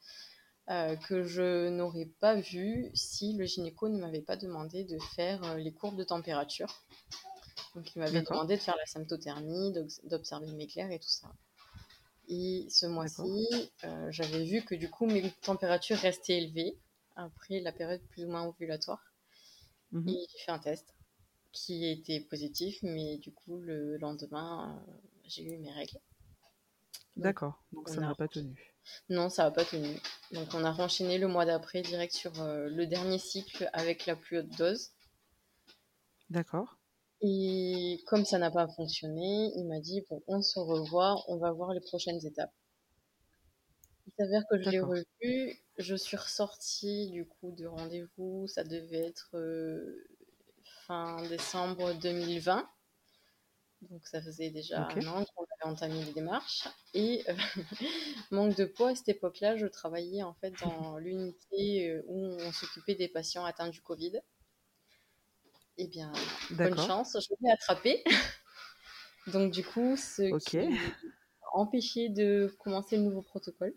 euh, 0.71 0.97
que 0.97 1.25
je 1.25 1.69
n'aurais 1.69 2.11
pas 2.21 2.35
vu 2.35 2.91
si 2.95 3.35
le 3.35 3.45
gynéco 3.45 3.89
ne 3.89 3.99
m'avait 3.99 4.23
pas 4.23 4.37
demandé 4.37 4.85
de 4.85 4.99
faire 5.15 5.57
les 5.57 5.73
courbes 5.73 5.97
de 5.97 6.05
température. 6.05 6.85
Donc 7.75 7.95
il 7.95 8.01
m'avait 8.01 8.23
demandé 8.23 8.57
de 8.57 8.61
faire 8.61 8.77
la 8.77 8.87
symptothermie, 8.87 9.73
d'observer 10.05 10.51
mes 10.53 10.67
clairs 10.67 10.91
et 10.91 10.99
tout 10.99 11.09
ça. 11.09 11.33
Et 12.29 12.67
ce 12.71 12.87
mois-ci, 12.87 13.73
euh, 13.85 14.09
j'avais 14.11 14.45
vu 14.45 14.63
que 14.63 14.75
du 14.75 14.89
coup 14.91 15.07
mes 15.07 15.31
températures 15.43 15.97
restaient 15.97 16.39
élevées 16.39 16.79
après 17.17 17.61
la 17.61 17.73
période 17.73 18.03
plus 18.11 18.25
ou 18.25 18.29
moins 18.29 18.47
ovulatoire. 18.47 19.03
Mhm. 19.93 20.09
Et 20.09 20.27
j'ai 20.31 20.39
fait 20.45 20.53
un 20.53 20.59
test 20.59 20.95
qui 21.53 21.87
était 21.87 22.21
positif, 22.21 22.79
mais 22.83 23.19
du 23.19 23.33
coup 23.33 23.59
le 23.59 23.97
lendemain, 23.99 24.83
euh, 24.89 24.93
j'ai 25.25 25.43
eu 25.43 25.59
mes 25.59 25.73
règles. 25.73 25.99
D'accord, 27.17 27.63
donc 27.73 27.89
ça 27.89 28.01
n'a 28.01 28.15
pas 28.15 28.29
tenu. 28.29 28.73
Non, 29.09 29.29
ça 29.29 29.45
n'a 29.45 29.51
pas 29.51 29.65
tenu. 29.65 30.01
Donc 30.33 30.49
on 30.55 30.65
a 30.65 30.73
renchaîné 30.73 31.19
le 31.19 31.29
mois 31.29 31.45
d'après 31.45 31.83
direct 31.83 32.15
sur 32.15 32.41
euh, 32.41 32.69
le 32.69 32.87
dernier 32.87 33.19
cycle 33.19 33.69
avec 33.73 34.07
la 34.07 34.17
plus 34.17 34.39
haute 34.39 34.57
dose. 34.57 34.91
D'accord. 36.31 36.79
Et 37.23 38.03
comme 38.07 38.25
ça 38.25 38.39
n'a 38.39 38.51
pas 38.51 38.67
fonctionné, 38.67 39.53
il 39.57 39.67
m'a 39.67 39.79
dit 39.79 40.05
bon, 40.11 40.23
on 40.27 40.43
se 40.43 40.59
revoit, 40.59 41.17
on 41.29 41.37
va 41.37 41.53
voir 41.53 41.73
les 41.73 41.81
prochaines 41.81 42.25
étapes. 42.27 42.53
Il 44.07 44.13
s'avère 44.19 44.43
que 44.51 44.61
je 44.61 44.71
l'ai 44.71 44.81
revu, 44.81 45.63
je 45.79 45.95
suis 45.95 46.17
ressortie 46.17 47.11
du 47.11 47.25
coup 47.27 47.53
de 47.53 47.67
rendez-vous, 47.67 48.49
ça 48.49 48.65
devait 48.65 49.07
être 49.07 49.31
euh, 49.35 50.05
fin 50.87 51.23
décembre 51.29 51.95
2020. 51.95 52.69
Donc 53.91 54.07
ça 54.07 54.21
faisait 54.21 54.51
déjà 54.51 54.89
un 54.89 55.07
an 55.07 55.25
qu'on 55.25 55.45
avait 55.45 55.73
entamé 55.73 56.05
les 56.05 56.13
démarches. 56.13 56.69
Et 56.95 57.25
euh, 57.29 57.35
manque 58.31 58.57
de 58.57 58.65
poids, 58.65 58.91
à 58.91 58.95
cette 58.95 59.09
époque-là, 59.09 59.57
je 59.57 59.67
travaillais 59.67 60.23
en 60.23 60.35
fait 60.35 60.53
dans 60.61 60.99
l'unité 60.99 61.89
euh, 61.89 62.03
où 62.07 62.37
on 62.41 62.53
s'occupait 62.53 62.95
des 62.95 63.09
patients 63.09 63.45
atteints 63.45 63.69
du 63.69 63.81
Covid. 63.81 64.21
Eh 65.79 65.89
bien, 65.89 66.13
bonne 66.51 66.77
chance, 66.77 67.17
je 67.21 67.35
l'ai 67.41 67.51
attrapé. 67.51 68.05
Donc, 69.27 69.53
du 69.53 69.65
coup, 69.65 69.97
ce 69.97 70.37
qui 70.39 70.59
a 70.59 70.69
empêché 71.55 72.09
de 72.09 72.55
commencer 72.59 72.97
le 72.97 73.03
nouveau 73.03 73.23
protocole. 73.23 73.75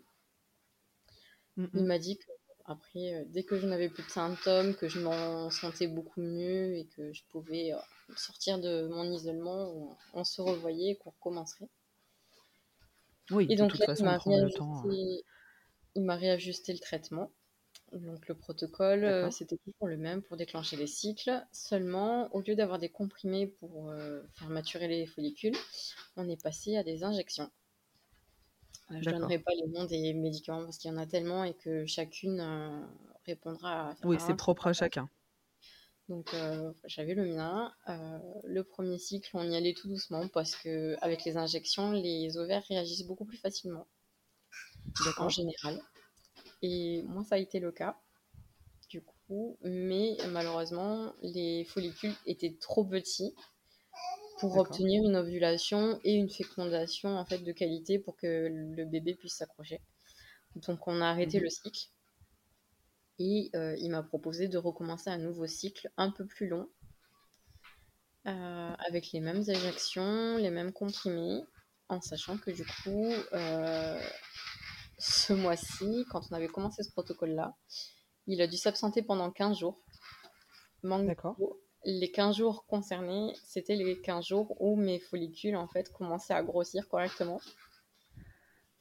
Il 1.56 1.84
m'a 1.84 1.98
dit 1.98 2.18
que, 2.18 2.30
après, 2.66 3.14
euh, 3.14 3.24
dès 3.28 3.44
que 3.44 3.58
je 3.58 3.66
n'avais 3.66 3.88
plus 3.88 4.02
de 4.02 4.10
symptômes, 4.10 4.74
que 4.74 4.88
je 4.88 5.00
m'en 5.00 5.50
sentais 5.50 5.86
beaucoup 5.86 6.20
mieux 6.20 6.74
et 6.74 6.86
que 6.96 7.12
je 7.12 7.22
pouvais 7.30 7.72
euh, 7.72 7.78
sortir 8.16 8.58
de 8.58 8.88
mon 8.88 9.04
isolement, 9.10 9.96
on, 10.12 10.24
se 10.24 10.42
revoyait 10.42 10.92
et 10.92 10.96
qu'on 10.96 11.10
recommencerait. 11.10 11.68
Oui, 13.30 13.46
et 13.48 13.56
donc 13.56 13.72
de 13.72 13.76
toute 13.76 13.86
façon, 13.86 14.04
il 15.94 16.02
m'a 16.02 16.16
réajusté 16.16 16.72
le 16.72 16.78
traitement. 16.78 17.30
Donc 18.00 18.28
le 18.28 18.34
protocole, 18.34 19.04
euh, 19.04 19.30
c'était 19.30 19.56
toujours 19.56 19.88
le 19.88 19.96
même 19.96 20.22
pour 20.22 20.36
déclencher 20.36 20.76
les 20.76 20.86
cycles. 20.86 21.42
Seulement, 21.52 22.34
au 22.34 22.40
lieu 22.40 22.54
d'avoir 22.54 22.78
des 22.78 22.88
comprimés 22.88 23.46
pour 23.46 23.90
euh, 23.90 24.22
faire 24.34 24.48
maturer 24.48 24.88
les 24.88 25.06
follicules, 25.06 25.56
on 26.16 26.28
est 26.28 26.40
passé 26.40 26.76
à 26.76 26.82
des 26.82 27.04
injections. 27.04 27.50
Euh, 28.90 28.98
je 29.00 29.10
ne 29.10 29.14
donnerai 29.14 29.38
pas 29.38 29.52
les 29.54 29.66
noms 29.68 29.84
des 29.84 30.12
médicaments 30.14 30.64
parce 30.64 30.78
qu'il 30.78 30.90
y 30.90 30.94
en 30.94 30.98
a 30.98 31.06
tellement 31.06 31.44
et 31.44 31.54
que 31.54 31.86
chacune 31.86 32.86
répondra 33.24 33.90
à... 33.90 33.96
Oui, 34.04 34.18
c'est 34.20 34.36
propre 34.36 34.68
à 34.68 34.72
chacun. 34.72 35.08
Donc 36.08 36.32
j'avais 36.84 37.14
le 37.14 37.26
mien. 37.26 37.72
le 38.44 38.62
premier 38.62 38.98
cycle, 38.98 39.30
on 39.34 39.50
y 39.50 39.56
allait 39.56 39.74
tout 39.74 39.88
doucement 39.88 40.28
parce 40.28 40.54
que 40.54 40.96
avec 41.00 41.24
les 41.24 41.36
injections, 41.36 41.90
les 41.92 42.36
ovaires 42.36 42.62
réagissent 42.68 43.06
beaucoup 43.06 43.24
plus 43.24 43.38
facilement. 43.38 43.86
En 45.18 45.28
général. 45.28 45.82
Et 46.62 47.02
moi, 47.04 47.24
ça 47.24 47.36
a 47.36 47.38
été 47.38 47.60
le 47.60 47.72
cas, 47.72 47.98
du 48.88 49.02
coup. 49.02 49.58
Mais 49.62 50.16
malheureusement, 50.30 51.12
les 51.22 51.64
follicules 51.64 52.14
étaient 52.26 52.56
trop 52.60 52.84
petits 52.84 53.34
pour 54.38 54.58
obtenir 54.58 55.02
une 55.02 55.16
ovulation 55.16 55.98
et 56.04 56.12
une 56.14 56.28
fécondation 56.28 57.16
en 57.16 57.24
fait 57.24 57.38
de 57.38 57.52
qualité 57.52 57.98
pour 57.98 58.16
que 58.16 58.48
le 58.50 58.84
bébé 58.84 59.14
puisse 59.14 59.36
s'accrocher. 59.36 59.80
Donc 60.56 60.86
on 60.86 61.00
a 61.00 61.06
arrêté 61.06 61.38
mhm. 61.38 61.44
le 61.44 61.50
cycle 61.50 61.88
et 63.18 63.50
euh, 63.54 63.74
il 63.78 63.90
m'a 63.90 64.02
proposé 64.02 64.48
de 64.48 64.58
recommencer 64.58 65.10
un 65.10 65.18
nouveau 65.18 65.46
cycle 65.46 65.90
un 65.96 66.10
peu 66.10 66.26
plus 66.26 66.48
long 66.48 66.68
euh, 68.26 68.74
avec 68.86 69.12
les 69.12 69.20
mêmes 69.20 69.42
injections, 69.48 70.36
les 70.36 70.50
mêmes 70.50 70.72
comprimés, 70.72 71.42
en 71.88 72.00
sachant 72.00 72.36
que 72.36 72.50
du 72.50 72.64
coup 72.64 73.12
euh, 73.32 74.00
ce 74.98 75.32
mois-ci, 75.32 76.06
quand 76.10 76.22
on 76.30 76.34
avait 76.34 76.48
commencé 76.48 76.82
ce 76.82 76.90
protocole-là, 76.90 77.54
Il 78.26 78.42
a 78.42 78.46
dû 78.46 78.56
s'absenter 78.56 79.02
pendant 79.02 79.30
15 79.30 79.58
jours. 79.58 79.80
D'accord. 80.82 81.36
Les 81.84 82.10
15 82.10 82.36
jours 82.36 82.66
concernés, 82.66 83.32
c'était 83.44 83.76
les 83.76 84.00
15 84.00 84.24
jours 84.26 84.56
où 84.60 84.76
mes 84.76 84.98
follicules 84.98 85.56
en 85.56 85.68
fait 85.68 85.92
commençaient 85.92 86.34
à 86.34 86.42
grossir 86.42 86.88
correctement. 86.88 87.40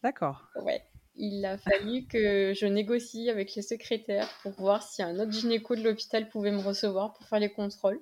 D'accord. 0.02 0.48
Ouais. 0.64 0.84
Il 1.16 1.46
a 1.46 1.58
fallu 1.58 2.08
que 2.08 2.54
je 2.54 2.66
négocie 2.66 3.30
avec 3.30 3.56
les 3.56 3.62
secrétaires 3.62 4.30
pour 4.42 4.52
voir 4.54 4.84
si 4.84 5.02
un 5.02 5.20
autre 5.20 5.32
gynéco 5.32 5.76
de 5.76 5.82
l'hôpital 5.82 6.28
pouvait 6.30 6.52
me 6.52 6.62
recevoir 6.62 7.14
pour 7.14 7.26
faire 7.28 7.40
les 7.40 7.52
contrôles. 7.52 8.02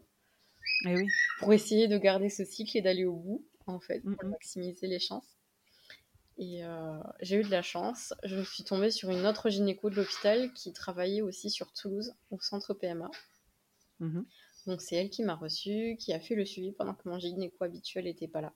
Et 0.85 0.95
oui. 0.95 1.07
Pour 1.39 1.53
essayer 1.53 1.87
de 1.87 1.97
garder 1.97 2.29
ce 2.29 2.43
cycle 2.43 2.77
et 2.77 2.81
d'aller 2.81 3.05
au 3.05 3.15
bout, 3.15 3.45
en 3.67 3.79
fait, 3.79 4.01
pour 4.01 4.25
maximiser 4.29 4.87
les 4.87 4.99
chances. 4.99 5.32
Et 6.37 6.65
euh, 6.65 6.97
j'ai 7.21 7.37
eu 7.37 7.43
de 7.43 7.51
la 7.51 7.61
chance. 7.61 8.13
Je 8.23 8.41
suis 8.41 8.63
tombée 8.63 8.89
sur 8.91 9.09
une 9.11 9.25
autre 9.25 9.49
gynéco 9.49 9.89
de 9.89 9.95
l'hôpital 9.95 10.51
qui 10.53 10.73
travaillait 10.73 11.21
aussi 11.21 11.49
sur 11.49 11.71
Toulouse, 11.73 12.13
au 12.31 12.39
centre 12.39 12.73
PMA. 12.73 13.11
Mhm. 13.99 14.25
Donc 14.65 14.81
c'est 14.81 14.95
elle 14.95 15.09
qui 15.09 15.23
m'a 15.23 15.35
reçue, 15.35 15.95
qui 15.99 16.13
a 16.13 16.19
fait 16.19 16.35
le 16.35 16.45
suivi 16.45 16.71
pendant 16.71 16.93
que 16.93 17.07
mon 17.07 17.19
gynéco 17.19 17.63
habituel 17.63 18.05
n'était 18.05 18.27
pas 18.27 18.41
là. 18.41 18.53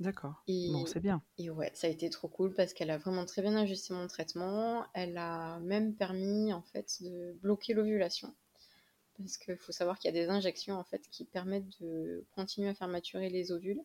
D'accord. 0.00 0.42
Et, 0.46 0.70
Bon, 0.72 0.86
c'est 0.86 1.00
bien. 1.00 1.22
et 1.38 1.50
ouais, 1.50 1.70
ça 1.74 1.86
a 1.86 1.90
été 1.90 2.08
trop 2.10 2.26
cool 2.28 2.54
parce 2.54 2.72
qu'elle 2.72 2.90
a 2.90 2.96
vraiment 2.98 3.26
très 3.26 3.42
bien 3.42 3.54
ajusté 3.56 3.92
mon 3.92 4.06
traitement. 4.06 4.86
Elle 4.94 5.16
a 5.18 5.58
même 5.60 5.94
permis 5.94 6.52
en 6.52 6.62
fait 6.62 7.02
de 7.02 7.32
bloquer 7.42 7.74
l'ovulation. 7.74 8.34
Parce 9.18 9.36
qu'il 9.36 9.56
faut 9.58 9.72
savoir 9.72 9.98
qu'il 9.98 10.14
y 10.14 10.18
a 10.18 10.20
des 10.20 10.30
injections 10.30 10.76
en 10.78 10.84
fait 10.84 11.02
qui 11.10 11.24
permettent 11.26 11.80
de 11.82 12.24
continuer 12.34 12.68
à 12.70 12.74
faire 12.74 12.88
maturer 12.88 13.28
les 13.28 13.52
ovules 13.52 13.82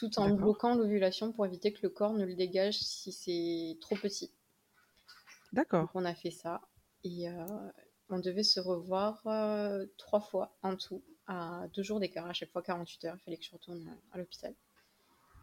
tout 0.00 0.18
en 0.18 0.30
bloquant 0.30 0.74
l'ovulation 0.74 1.30
pour 1.30 1.44
éviter 1.44 1.74
que 1.74 1.80
le 1.82 1.90
corps 1.90 2.14
ne 2.14 2.24
le 2.24 2.34
dégage 2.34 2.78
si 2.78 3.12
c'est 3.12 3.78
trop 3.82 3.96
petit. 3.96 4.32
D'accord. 5.52 5.90
On 5.94 6.06
a 6.06 6.14
fait 6.14 6.30
ça 6.30 6.62
et 7.04 7.28
euh, 7.28 7.44
on 8.08 8.18
devait 8.18 8.42
se 8.42 8.60
revoir 8.60 9.20
euh, 9.26 9.84
trois 9.98 10.20
fois 10.20 10.56
en 10.62 10.76
tout 10.76 11.02
à 11.26 11.66
deux 11.74 11.82
jours 11.82 12.00
d'écart, 12.00 12.26
à 12.26 12.32
chaque 12.32 12.50
fois 12.50 12.62
48 12.62 13.04
heures. 13.04 13.16
Il 13.18 13.24
fallait 13.24 13.36
que 13.36 13.44
je 13.44 13.52
retourne 13.52 13.86
à- 14.12 14.16
l'hôpital 14.18 14.54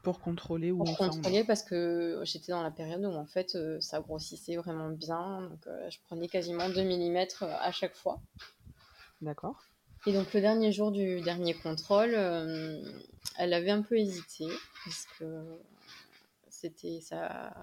Pour 0.01 0.19
contrôler 0.19 0.71
où 0.71 0.79
pour 0.79 0.97
contrôler 0.97 1.43
parce 1.43 1.61
que 1.61 2.21
j'étais 2.23 2.51
dans 2.51 2.63
la 2.63 2.71
période 2.71 3.05
où 3.05 3.13
en 3.13 3.27
fait 3.27 3.55
euh, 3.55 3.79
ça 3.79 3.99
grossissait 4.01 4.55
vraiment 4.55 4.89
bien. 4.89 5.41
Donc 5.41 5.67
je 5.89 5.97
prenais 6.07 6.27
quasiment 6.27 6.67
2 6.69 6.83
mm 6.83 7.27
à 7.41 7.71
chaque 7.71 7.95
fois. 7.95 8.19
D'accord. 9.21 9.63
Et 10.05 10.13
donc 10.13 10.33
le 10.33 10.41
dernier 10.41 10.71
jour 10.71 10.91
du 10.91 11.21
dernier 11.21 11.53
contrôle, 11.53 12.13
euh, 12.13 12.81
elle 13.37 13.53
avait 13.53 13.71
un 13.71 13.81
peu 13.81 13.97
hésité 13.97 14.47
parce 14.85 15.05
que 15.19 15.43
c'était 16.49 17.01
sa, 17.01 17.53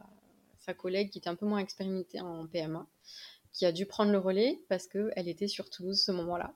sa 0.58 0.74
collègue 0.74 1.10
qui 1.10 1.18
était 1.18 1.30
un 1.30 1.36
peu 1.36 1.46
moins 1.46 1.58
expérimentée 1.58 2.20
en 2.20 2.46
PMA 2.46 2.86
qui 3.54 3.64
a 3.64 3.72
dû 3.72 3.86
prendre 3.86 4.12
le 4.12 4.18
relais 4.18 4.60
parce 4.68 4.86
qu'elle 4.86 5.28
était 5.28 5.48
sur 5.48 5.70
Toulouse 5.70 6.02
ce 6.02 6.12
moment-là. 6.12 6.52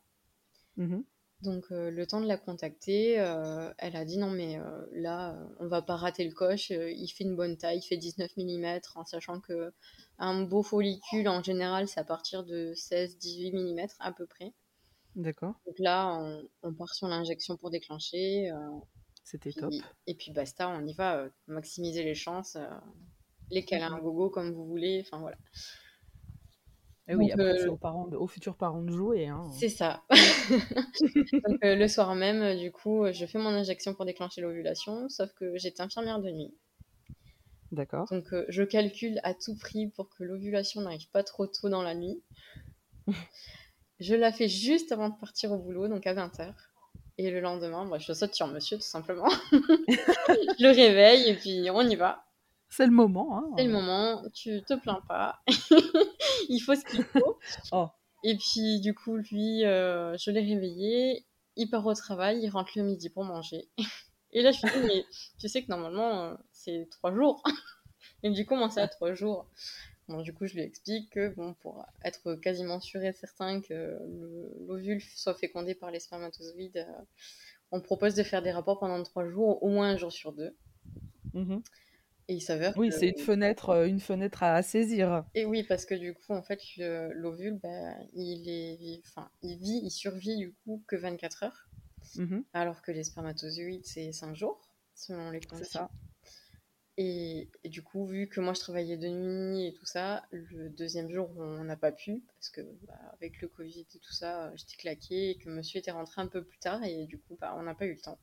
Mhm. 0.76 1.04
Donc 1.42 1.66
euh, 1.70 1.88
le 1.92 2.04
temps 2.04 2.20
de 2.20 2.26
la 2.26 2.36
contacter, 2.36 3.20
euh, 3.20 3.72
elle 3.78 3.94
a 3.94 4.04
dit 4.04 4.18
non 4.18 4.30
mais 4.30 4.58
euh, 4.58 4.86
là 4.92 5.36
on 5.60 5.68
va 5.68 5.82
pas 5.82 5.94
rater 5.94 6.24
le 6.24 6.34
coche, 6.34 6.70
il 6.70 7.08
fait 7.08 7.22
une 7.22 7.36
bonne 7.36 7.56
taille, 7.56 7.78
il 7.78 7.86
fait 7.86 7.96
19 7.96 8.36
mm 8.36 8.80
en 8.96 9.04
sachant 9.04 9.40
que 9.40 9.72
un 10.18 10.42
beau 10.42 10.64
follicule 10.64 11.28
en 11.28 11.40
général 11.40 11.86
c'est 11.86 12.00
à 12.00 12.04
partir 12.04 12.42
de 12.42 12.72
16-18 12.74 13.52
mm 13.52 13.86
à 14.00 14.10
peu 14.10 14.26
près. 14.26 14.52
D'accord. 15.16 15.54
Donc 15.66 15.78
là 15.78 16.14
on, 16.20 16.42
on 16.62 16.72
part 16.74 16.94
sur 16.94 17.08
l'injection 17.08 17.56
pour 17.56 17.70
déclencher 17.70 18.50
euh, 18.50 18.56
C'était 19.24 19.52
top. 19.52 19.72
et 20.06 20.14
puis 20.14 20.32
basta, 20.32 20.68
on 20.68 20.86
y 20.86 20.92
va, 20.94 21.16
euh, 21.18 21.28
maximiser 21.46 22.02
les 22.02 22.14
chances, 22.14 22.56
euh, 22.56 22.66
les 23.50 23.66
un 23.72 23.96
Mhm. 23.96 24.00
gogo 24.00 24.30
comme 24.30 24.52
vous 24.52 24.66
voulez, 24.66 25.02
enfin 25.04 25.18
voilà. 25.20 25.36
Et 27.08 27.14
oui, 27.16 27.30
Donc, 27.30 27.40
après, 27.40 27.62
euh, 27.62 27.70
aux, 27.70 27.76
parents 27.76 28.06
de- 28.06 28.16
aux 28.16 28.26
futurs 28.26 28.56
parents 28.56 28.82
de 28.82 28.92
jouer. 28.92 29.26
Hein. 29.28 29.44
C'est 29.58 29.68
ça. 29.70 30.02
Donc 31.44 31.64
euh, 31.64 31.74
le 31.74 31.88
soir 31.88 32.14
même, 32.14 32.58
du 32.58 32.70
coup, 32.70 33.04
je 33.12 33.24
fais 33.26 33.38
mon 33.38 33.48
injection 33.50 33.94
pour 33.94 34.04
déclencher 34.04 34.40
l'ovulation, 34.40 35.08
sauf 35.08 35.32
que 35.34 35.56
j'étais 35.56 35.80
infirmière 35.82 36.20
de 36.20 36.30
nuit. 36.30 36.54
D'accord. 37.72 38.08
Donc 38.10 38.32
euh, 38.32 38.44
je 38.48 38.62
calcule 38.62 39.20
à 39.22 39.34
tout 39.34 39.54
prix 39.56 39.88
pour 39.88 40.08
que 40.10 40.24
l'ovulation 40.24 40.80
n'arrive 40.82 41.08
pas 41.10 41.22
trop 41.22 41.46
tôt 41.46 41.68
dans 41.68 41.82
la 41.82 41.94
nuit. 41.94 42.22
je 44.00 44.14
la 44.14 44.32
fais 44.32 44.48
juste 44.48 44.92
avant 44.92 45.08
de 45.08 45.16
partir 45.18 45.52
au 45.52 45.58
boulot, 45.58 45.88
donc 45.88 46.06
à 46.06 46.14
20h. 46.14 46.52
Et 47.18 47.30
le 47.30 47.40
lendemain, 47.40 47.84
bah, 47.84 47.98
je 47.98 48.12
saute 48.12 48.34
sur 48.34 48.46
monsieur, 48.46 48.76
tout 48.76 48.84
simplement. 48.84 49.28
je 49.52 50.62
le 50.62 50.70
réveille 50.70 51.28
et 51.28 51.34
puis 51.34 51.68
on 51.70 51.82
y 51.82 51.96
va. 51.96 52.24
C'est 52.70 52.86
le 52.86 52.92
moment. 52.92 53.38
Hein. 53.38 53.50
C'est 53.56 53.64
le 53.64 53.72
moment, 53.72 54.22
tu 54.32 54.62
te 54.62 54.74
plains 54.74 55.02
pas. 55.08 55.40
il 56.48 56.60
faut 56.60 56.74
ce 56.74 56.84
qu'il 56.84 57.02
faut. 57.02 57.38
Oh. 57.72 57.88
Et 58.24 58.36
puis, 58.36 58.80
du 58.80 58.94
coup, 58.94 59.16
lui, 59.16 59.64
euh, 59.64 60.16
je 60.16 60.30
l'ai 60.30 60.40
réveillé. 60.40 61.24
Il 61.56 61.70
part 61.70 61.86
au 61.86 61.94
travail, 61.94 62.40
il 62.40 62.50
rentre 62.50 62.72
le 62.76 62.82
midi 62.82 63.10
pour 63.10 63.24
manger. 63.24 63.68
Et 64.32 64.42
là, 64.42 64.52
je 64.52 64.64
lui 64.64 64.80
dis, 64.80 64.86
mais 64.86 65.04
tu 65.40 65.48
sais 65.48 65.62
que 65.62 65.70
normalement, 65.70 66.24
euh, 66.24 66.34
c'est 66.52 66.88
trois 66.90 67.12
jours. 67.14 67.42
Et 68.22 68.30
du 68.30 68.44
coup, 68.44 68.54
comment 68.54 68.70
ça, 68.70 68.86
trois 68.86 69.14
jours 69.14 69.48
Bon, 70.08 70.22
du 70.22 70.32
coup, 70.32 70.46
je 70.46 70.54
lui 70.54 70.62
explique 70.62 71.10
que, 71.10 71.28
bon, 71.34 71.54
pour 71.54 71.84
être 72.02 72.34
quasiment 72.36 72.80
sûr 72.80 73.02
et 73.04 73.12
certain 73.12 73.60
que 73.60 73.74
le- 73.74 74.50
l'ovule 74.66 75.00
soit 75.02 75.34
fécondé 75.34 75.74
par 75.74 75.90
les 75.90 76.00
spermatozoïdes, 76.00 76.78
euh, 76.78 77.02
on 77.72 77.80
propose 77.80 78.14
de 78.14 78.22
faire 78.22 78.42
des 78.42 78.52
rapports 78.52 78.80
pendant 78.80 79.02
trois 79.02 79.28
jours, 79.28 79.62
au 79.62 79.68
moins 79.68 79.90
un 79.90 79.96
jour 79.98 80.12
sur 80.12 80.32
deux. 80.32 80.56
Mhm. 81.34 81.62
Et 82.28 82.34
il 82.34 82.40
s'avère 82.40 82.78
Oui, 82.78 82.90
c'est 82.92 83.08
une 83.08 83.24
fenêtre, 83.24 83.70
euh, 83.70 83.86
une 83.86 84.00
fenêtre 84.00 84.42
à 84.42 84.62
saisir. 84.62 85.24
Et 85.34 85.44
oui, 85.44 85.62
parce 85.62 85.84
que 85.84 85.94
du 85.94 86.14
coup, 86.14 86.32
en 86.32 86.42
fait, 86.42 86.60
le- 86.76 87.12
l'ovule, 87.12 87.58
bah, 87.62 87.94
il, 88.14 88.48
est, 88.48 89.00
enfin, 89.06 89.30
il 89.42 89.56
vit, 89.58 89.80
il 89.84 89.90
survit 89.90 90.36
du 90.36 90.52
coup 90.64 90.82
que 90.86 90.96
24 90.96 91.44
heures, 91.44 91.68
Mhm. 92.16 92.44
alors 92.52 92.82
que 92.82 92.92
les 92.92 93.04
spermatozoïdes, 93.04 93.84
c'est 93.86 94.12
5 94.12 94.34
jours, 94.34 94.60
selon 94.94 95.30
les 95.30 95.40
conditions. 95.40 95.88
Et, 97.00 97.48
et 97.62 97.68
du 97.68 97.80
coup, 97.80 98.06
vu 98.06 98.28
que 98.28 98.40
moi 98.40 98.54
je 98.54 98.58
travaillais 98.60 98.96
de 98.96 99.06
nuit 99.06 99.68
et 99.68 99.72
tout 99.72 99.86
ça, 99.86 100.24
le 100.32 100.68
deuxième 100.68 101.08
jour, 101.08 101.30
on 101.38 101.62
n'a 101.62 101.76
pas 101.76 101.92
pu, 101.92 102.24
parce 102.34 102.48
que 102.50 102.60
bah, 102.88 102.98
avec 103.12 103.40
le 103.40 103.46
Covid 103.46 103.86
et 103.94 103.98
tout 104.00 104.12
ça, 104.12 104.50
j'étais 104.56 104.76
claquée 104.76 105.30
et 105.30 105.38
que 105.38 105.48
monsieur 105.48 105.78
était 105.78 105.92
rentré 105.92 106.20
un 106.20 106.26
peu 106.26 106.42
plus 106.42 106.58
tard, 106.58 106.82
et 106.82 107.06
du 107.06 107.16
coup, 107.16 107.38
bah, 107.40 107.54
on 107.56 107.62
n'a 107.62 107.76
pas 107.76 107.86
eu 107.86 107.92
le 107.92 108.00
temps. 108.00 108.18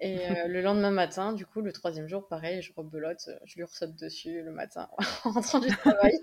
Et 0.00 0.16
euh, 0.30 0.48
le 0.48 0.62
lendemain 0.62 0.90
matin, 0.90 1.34
du 1.34 1.44
coup, 1.44 1.60
le 1.60 1.70
troisième 1.70 2.08
jour, 2.08 2.26
pareil, 2.26 2.62
je 2.62 2.72
rebelote, 2.74 3.28
je 3.44 3.56
lui 3.56 3.64
ressaute 3.64 3.94
dessus 3.94 4.40
le 4.42 4.50
matin 4.50 4.88
en 5.24 5.32
rentrant 5.32 5.60
du 5.60 5.68
travail. 5.68 6.18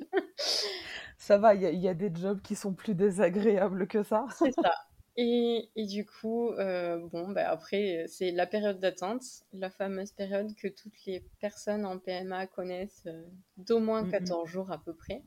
Ça 1.20 1.38
va, 1.38 1.54
il 1.54 1.62
y, 1.62 1.78
y 1.82 1.88
a 1.88 1.94
des 1.94 2.12
jobs 2.16 2.42
qui 2.42 2.56
sont 2.56 2.74
plus 2.74 2.96
désagréables 2.96 3.88
que 3.88 4.01
ça. 4.01 4.25
C'est 4.40 4.54
ça. 4.54 4.74
Et, 5.15 5.70
et 5.75 5.86
du 5.86 6.06
coup, 6.06 6.50
euh, 6.51 6.98
bon, 7.10 7.30
bah 7.30 7.50
après, 7.50 8.06
c'est 8.08 8.32
la 8.32 8.46
période 8.48 8.80
d'attente, 8.80 9.24
la 9.53 9.70
fameuse 9.70 10.12
période 10.12 10.53
que 10.56 10.68
toutes 10.68 11.06
les 11.06 11.22
personnes 11.39 11.86
en 11.86 11.98
PMA 12.00 12.48
connaissent 12.48 13.03
euh, 13.08 13.24
d'au 13.58 13.80
moins 13.80 14.03
Mhm. 14.03 14.12
14 14.12 14.50
jours 14.50 14.72
à 14.72 14.84
peu 14.84 14.94
près. 14.96 15.24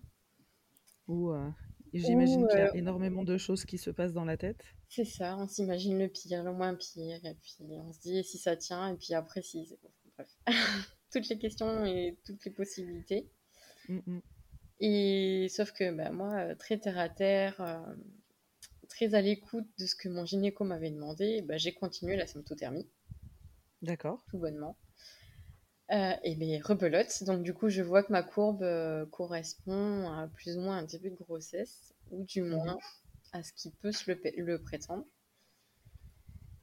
Ou 1.08 1.30
euh, 1.32 1.50
j'imagine 1.94 2.42
Ou, 2.42 2.46
qu'il 2.46 2.58
y 2.58 2.62
a 2.62 2.76
énormément 2.76 3.24
de 3.24 3.38
choses 3.38 3.64
qui 3.64 3.78
se 3.78 3.88
passent 3.88 4.12
dans 4.12 4.26
la 4.26 4.36
tête. 4.36 4.66
C'est 4.88 5.04
ça, 5.04 5.36
on 5.36 5.46
s'imagine 5.46 5.98
le 5.98 6.08
pire, 6.08 6.42
le 6.42 6.52
moins 6.52 6.74
pire, 6.74 7.22
et 7.26 7.34
puis 7.34 7.56
on 7.72 7.92
se 7.92 8.00
dit 8.00 8.24
si 8.24 8.38
ça 8.38 8.56
tient, 8.56 8.94
et 8.94 8.96
puis 8.96 9.12
après 9.14 9.42
si... 9.42 9.68
Bref, 10.16 10.28
toutes 11.12 11.28
les 11.28 11.38
questions 11.38 11.84
et 11.84 12.16
toutes 12.24 12.44
les 12.46 12.50
possibilités. 12.52 13.30
Mhm. 13.88 14.22
Et 14.80 15.48
sauf 15.50 15.72
que 15.72 15.90
bah, 15.92 16.10
moi, 16.10 16.54
très 16.56 16.78
terre 16.78 16.98
à 16.98 17.08
terre, 17.08 17.56
très 18.94 19.14
à 19.14 19.20
l'écoute 19.20 19.66
de 19.78 19.86
ce 19.86 19.96
que 19.96 20.08
mon 20.08 20.24
gynéco 20.24 20.64
m'avait 20.64 20.90
demandé, 20.90 21.42
bah, 21.42 21.56
j'ai 21.56 21.74
continué 21.74 22.16
la 22.16 22.26
symptothermie. 22.26 22.88
D'accord. 23.82 24.24
tout 24.30 24.38
bonnement. 24.38 24.76
Euh, 25.90 26.12
et 26.22 26.36
bien, 26.36 26.60
rebelote. 26.62 27.24
Donc, 27.24 27.42
du 27.42 27.52
coup, 27.52 27.68
je 27.68 27.82
vois 27.82 28.02
que 28.02 28.12
ma 28.12 28.22
courbe 28.22 28.62
euh, 28.62 29.04
correspond 29.06 30.08
à 30.08 30.28
plus 30.28 30.56
ou 30.56 30.60
moins 30.60 30.78
un 30.78 30.84
début 30.84 31.10
de 31.10 31.16
grossesse, 31.16 31.92
ou 32.10 32.24
du 32.24 32.42
moins 32.42 32.78
à 33.32 33.42
ce 33.42 33.52
qui 33.52 33.70
peut 33.72 33.92
se 33.92 34.10
le, 34.10 34.58
prétendre. 34.62 35.04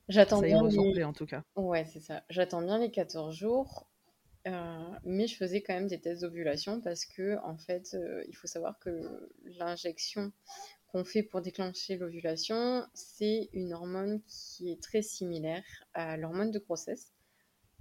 J'attends 0.07 0.41
bien, 0.41 0.67
les... 0.67 1.03
en 1.03 1.13
tout 1.13 1.25
cas. 1.25 1.43
ouais, 1.55 1.85
c'est 1.85 1.99
ça. 1.99 2.23
J'attends 2.29 2.61
bien 2.61 2.79
les 2.79 2.91
14 2.91 3.35
jours, 3.35 3.87
euh, 4.47 4.89
mais 5.03 5.27
je 5.27 5.35
faisais 5.35 5.61
quand 5.61 5.73
même 5.73 5.87
des 5.87 5.99
tests 5.99 6.21
d'ovulation 6.21 6.81
parce 6.81 7.05
que, 7.05 7.37
en 7.43 7.57
fait, 7.57 7.95
il 8.27 8.35
faut 8.35 8.47
savoir 8.47 8.79
que 8.79 9.29
l'injection 9.59 10.31
qu'on 10.91 11.03
fait 11.05 11.23
pour 11.23 11.41
déclencher 11.41 11.97
l'ovulation, 11.97 12.85
c'est 12.93 13.49
une 13.53 13.73
hormone 13.73 14.21
qui 14.27 14.71
est 14.71 14.81
très 14.81 15.01
similaire 15.01 15.63
à 15.93 16.17
l'hormone 16.17 16.51
de 16.51 16.59
grossesse. 16.59 17.13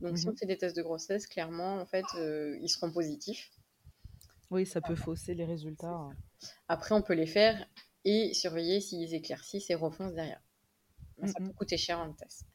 Donc, 0.01 0.17
si 0.19 0.27
Mhm. 0.27 0.33
on 0.33 0.37
fait 0.37 0.47
des 0.47 0.57
tests 0.59 0.77
de 0.77 0.83
grossesse, 0.83 1.27
clairement, 1.27 1.81
en 1.81 1.87
fait, 1.87 2.07
euh, 2.17 2.57
ils 2.63 2.69
seront 2.69 2.91
positifs. 2.93 3.51
Oui, 4.51 4.67
ça 4.67 4.81
peut 4.81 4.97
fausser 4.97 5.35
les 5.35 5.45
résultats. 5.45 6.09
Après, 6.69 6.95
on 6.95 7.03
peut 7.03 7.15
les 7.15 7.27
faire 7.27 7.69
et 8.05 8.33
surveiller 8.35 8.81
s'ils 8.81 9.15
éclaircissent 9.15 9.71
et 9.71 9.75
refoncent 9.75 10.15
derrière. 10.15 10.43
Ça 11.27 11.41
Mhm. 11.41 11.49
peut 11.49 11.53
coûter 11.55 11.77
cher 11.77 11.99
en 12.01 12.13
test. 12.15 12.47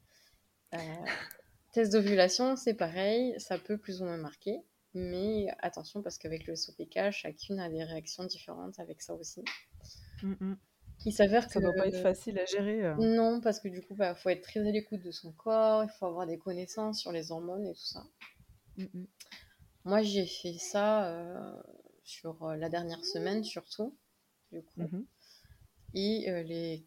Euh, 0.73 0.77
test 1.73 1.91
d'ovulation, 1.93 2.55
c'est 2.55 2.73
pareil, 2.73 3.35
ça 3.39 3.59
peut 3.59 3.77
plus 3.77 4.01
ou 4.01 4.05
moins 4.05 4.17
marquer. 4.17 4.61
Mais 4.93 5.47
attention, 5.59 6.01
parce 6.01 6.17
qu'avec 6.17 6.47
le 6.47 6.55
SOPK, 6.55 7.11
chacune 7.11 7.59
a 7.59 7.69
des 7.69 7.83
réactions 7.83 8.23
différentes 8.25 8.79
avec 8.79 9.01
ça 9.01 9.13
aussi. 9.13 9.43
Mmh 10.23 10.53
Il 11.05 11.13
s'avère 11.13 11.43
Ça 11.43 11.59
que... 11.59 11.59
doit 11.59 11.73
pas 11.73 11.87
être 11.87 12.01
facile 12.01 12.39
à 12.39 12.45
gérer. 12.45 12.83
euh. 12.85 12.95
Non, 12.95 13.41
parce 13.41 13.59
que 13.59 13.67
du 13.67 13.81
coup, 13.81 13.93
il 13.93 13.97
bah, 13.97 14.15
faut 14.15 14.29
être 14.29 14.41
très 14.41 14.59
à 14.61 14.71
l'écoute 14.71 15.01
de 15.01 15.11
son 15.11 15.31
corps, 15.33 15.83
il 15.83 15.89
faut 15.89 16.05
avoir 16.05 16.25
des 16.25 16.37
connaissances 16.37 16.99
sur 16.99 17.11
les 17.11 17.31
hormones 17.31 17.65
et 17.67 17.73
tout 17.73 17.85
ça. 17.85 18.03
Mhm. 18.77 19.07
Moi, 19.83 20.01
j'ai 20.01 20.25
fait 20.25 20.53
ça 20.57 21.05
euh, 21.07 21.61
sur 22.03 22.43
euh, 22.43 22.55
la 22.55 22.69
dernière 22.69 23.03
semaine 23.05 23.43
surtout, 23.43 23.95
du 24.51 24.63
coup. 24.63 24.81
Mhm. 24.81 25.05
Et 25.93 26.29
euh, 26.29 26.43
les 26.43 26.85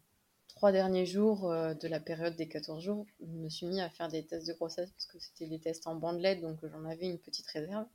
trois 0.49 0.71
derniers 0.71 1.05
jours 1.05 1.49
euh, 1.49 1.73
de 1.73 1.87
la 1.87 1.99
période 1.99 2.35
des 2.35 2.47
14 2.49 2.83
jours, 2.83 3.05
je 3.21 3.25
me 3.25 3.49
suis 3.49 3.65
mis 3.65 3.79
à 3.79 3.89
faire 3.89 4.09
des 4.09 4.25
tests 4.25 4.47
de 4.47 4.53
grossesse 4.53 4.91
parce 4.91 5.05
que 5.05 5.19
c'était 5.19 5.47
des 5.47 5.59
tests 5.59 5.87
en 5.87 5.95
bandelette, 5.95 6.41
donc 6.41 6.59
j'en 6.65 6.83
avais 6.85 7.07
une 7.07 7.19
petite 7.19 7.47
réserve. 7.47 7.87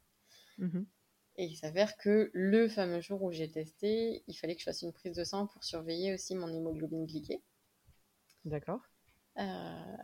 Et 1.37 1.45
il 1.47 1.57
s'avère 1.57 1.97
que 1.97 2.31
le 2.33 2.69
fameux 2.69 3.01
jour 3.01 3.23
où 3.23 3.33
j'ai 3.33 3.51
testé, 3.51 4.23
il 4.29 4.35
fallait 4.35 4.55
que 4.55 4.61
je 4.61 4.67
fasse 4.67 4.83
une 4.83 4.93
prise 4.93 5.17
de 5.17 5.25
sang 5.25 5.47
pour 5.47 5.65
surveiller 5.65 6.15
aussi 6.15 6.37
mon 6.37 6.49
hémoglobine 6.49 7.07
glyquée. 7.07 7.43
D'accord. 8.45 8.81
Euh, 9.39 9.97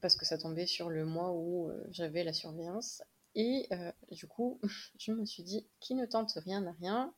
parce 0.00 0.16
que 0.16 0.24
ça 0.24 0.38
tombait 0.38 0.66
sur 0.66 0.90
le 0.90 1.04
mois 1.04 1.32
où 1.32 1.70
euh, 1.70 1.86
j'avais 1.90 2.24
la 2.24 2.32
surveillance. 2.32 3.02
Et 3.34 3.68
euh, 3.70 3.92
du 4.10 4.26
coup, 4.26 4.60
je 4.98 5.12
me 5.12 5.24
suis 5.24 5.44
dit, 5.44 5.68
qui 5.78 5.94
ne 5.94 6.04
tente 6.04 6.32
rien 6.44 6.60
n'a 6.62 6.72
rien. 6.72 7.14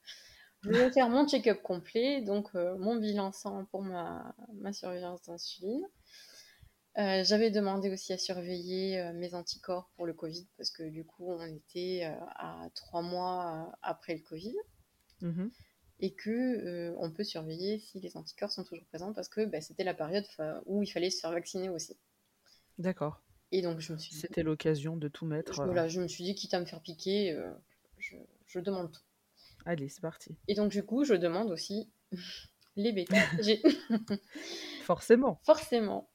Je 0.63 0.71
vais 0.71 0.91
faire 0.91 1.09
mon 1.09 1.27
check-up 1.27 1.63
complet, 1.63 2.21
donc 2.21 2.53
mon 2.55 2.97
bilan 2.97 3.31
sang 3.31 3.65
pour 3.67 3.83
ma, 3.83 4.35
ma 4.55 4.73
surveillance 4.73 5.23
d'insuline. 5.23 5.87
Euh, 6.99 7.23
J'avais 7.23 7.51
demandé 7.51 7.91
aussi 7.91 8.13
à 8.13 8.19
surveiller 8.19 8.99
euh, 9.01 9.13
mes 9.13 9.35
anticorps 9.35 9.89
pour 9.97 10.05
le 10.07 10.13
Covid, 10.15 10.47
parce 10.57 10.71
que 10.71 10.83
du 10.83 11.05
coup, 11.05 11.31
on 11.31 11.47
était 11.47 12.03
euh, 12.05 12.25
à 12.37 12.69
trois 12.75 13.03
mois 13.03 13.73
après 13.83 14.15
le 14.15 14.21
Covid 14.23 14.55
Mhm. 15.21 15.51
et 16.01 16.13
que 16.15 16.95
on 16.99 17.11
peut 17.11 17.25
surveiller 17.25 17.81
si 17.81 17.99
les 18.01 18.17
anticorps 18.17 18.53
sont 18.53 18.63
toujours 18.63 18.85
présents 18.87 19.13
parce 19.13 19.29
que 19.29 19.45
bah, 19.45 19.61
c'était 19.61 19.83
la 19.83 19.95
période 19.95 20.25
où 20.67 20.81
il 20.83 20.87
fallait 20.87 21.11
se 21.11 21.21
faire 21.21 21.33
vacciner 21.33 21.69
aussi. 21.71 21.97
D'accord. 22.79 23.21
Et 23.51 23.63
donc 23.63 23.81
je 23.81 23.93
me 23.93 23.99
suis 23.99 24.15
C'était 24.15 24.45
l'occasion 24.45 24.97
de 24.97 25.09
tout 25.09 25.27
mettre. 25.27 25.53
je, 25.55 25.63
voilà, 25.63 25.89
je 25.89 26.01
me 26.01 26.07
suis 26.07 26.23
dit 26.23 26.37
quitte 26.37 26.55
à 26.55 26.61
me 26.61 26.67
faire 26.67 26.81
piquer, 26.81 27.37
je, 27.99 28.15
je 28.47 28.61
demande 28.61 28.93
tout. 28.93 29.01
Allez, 29.67 29.89
c'est 29.89 30.01
parti. 30.01 30.37
Et 30.47 30.55
donc 30.55 30.71
du 30.71 30.85
coup, 30.85 31.03
je 31.05 31.15
demande 31.15 31.51
aussi 31.51 31.91
les 32.77 32.93
bêta. 32.93 33.17
Forcément. 34.85 35.41
forcément. 35.45 36.09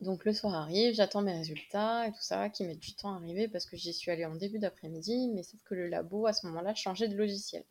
Donc 0.00 0.24
le 0.24 0.32
soir 0.32 0.54
arrive, 0.54 0.94
j'attends 0.94 1.22
mes 1.22 1.32
résultats 1.32 2.06
et 2.06 2.12
tout 2.12 2.22
ça, 2.22 2.48
qui 2.50 2.64
mettent 2.64 2.78
du 2.78 2.94
temps 2.94 3.14
à 3.14 3.16
arriver 3.16 3.48
parce 3.48 3.66
que 3.66 3.76
j'y 3.76 3.92
suis 3.92 4.10
allée 4.10 4.24
en 4.24 4.36
début 4.36 4.58
d'après-midi, 4.58 5.28
mais 5.34 5.42
sauf 5.42 5.60
que 5.64 5.74
le 5.74 5.88
labo 5.88 6.26
à 6.26 6.32
ce 6.32 6.46
moment-là 6.46 6.74
changeait 6.74 7.08
de 7.08 7.16
logiciel. 7.16 7.64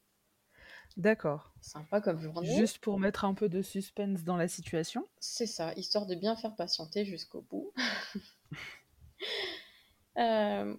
D'accord. 0.97 1.53
Sympa 1.61 2.01
comme 2.01 2.19
journée. 2.19 2.55
Juste 2.55 2.79
pour 2.79 2.99
mettre 2.99 3.23
un 3.23 3.33
peu 3.33 3.49
de 3.49 3.61
suspense 3.61 4.23
dans 4.23 4.35
la 4.35 4.47
situation. 4.47 5.07
C'est 5.19 5.45
ça, 5.45 5.73
histoire 5.75 6.05
de 6.05 6.15
bien 6.15 6.35
faire 6.35 6.55
patienter 6.55 7.05
jusqu'au 7.05 7.41
bout. 7.41 7.71
Euh, 10.19 10.75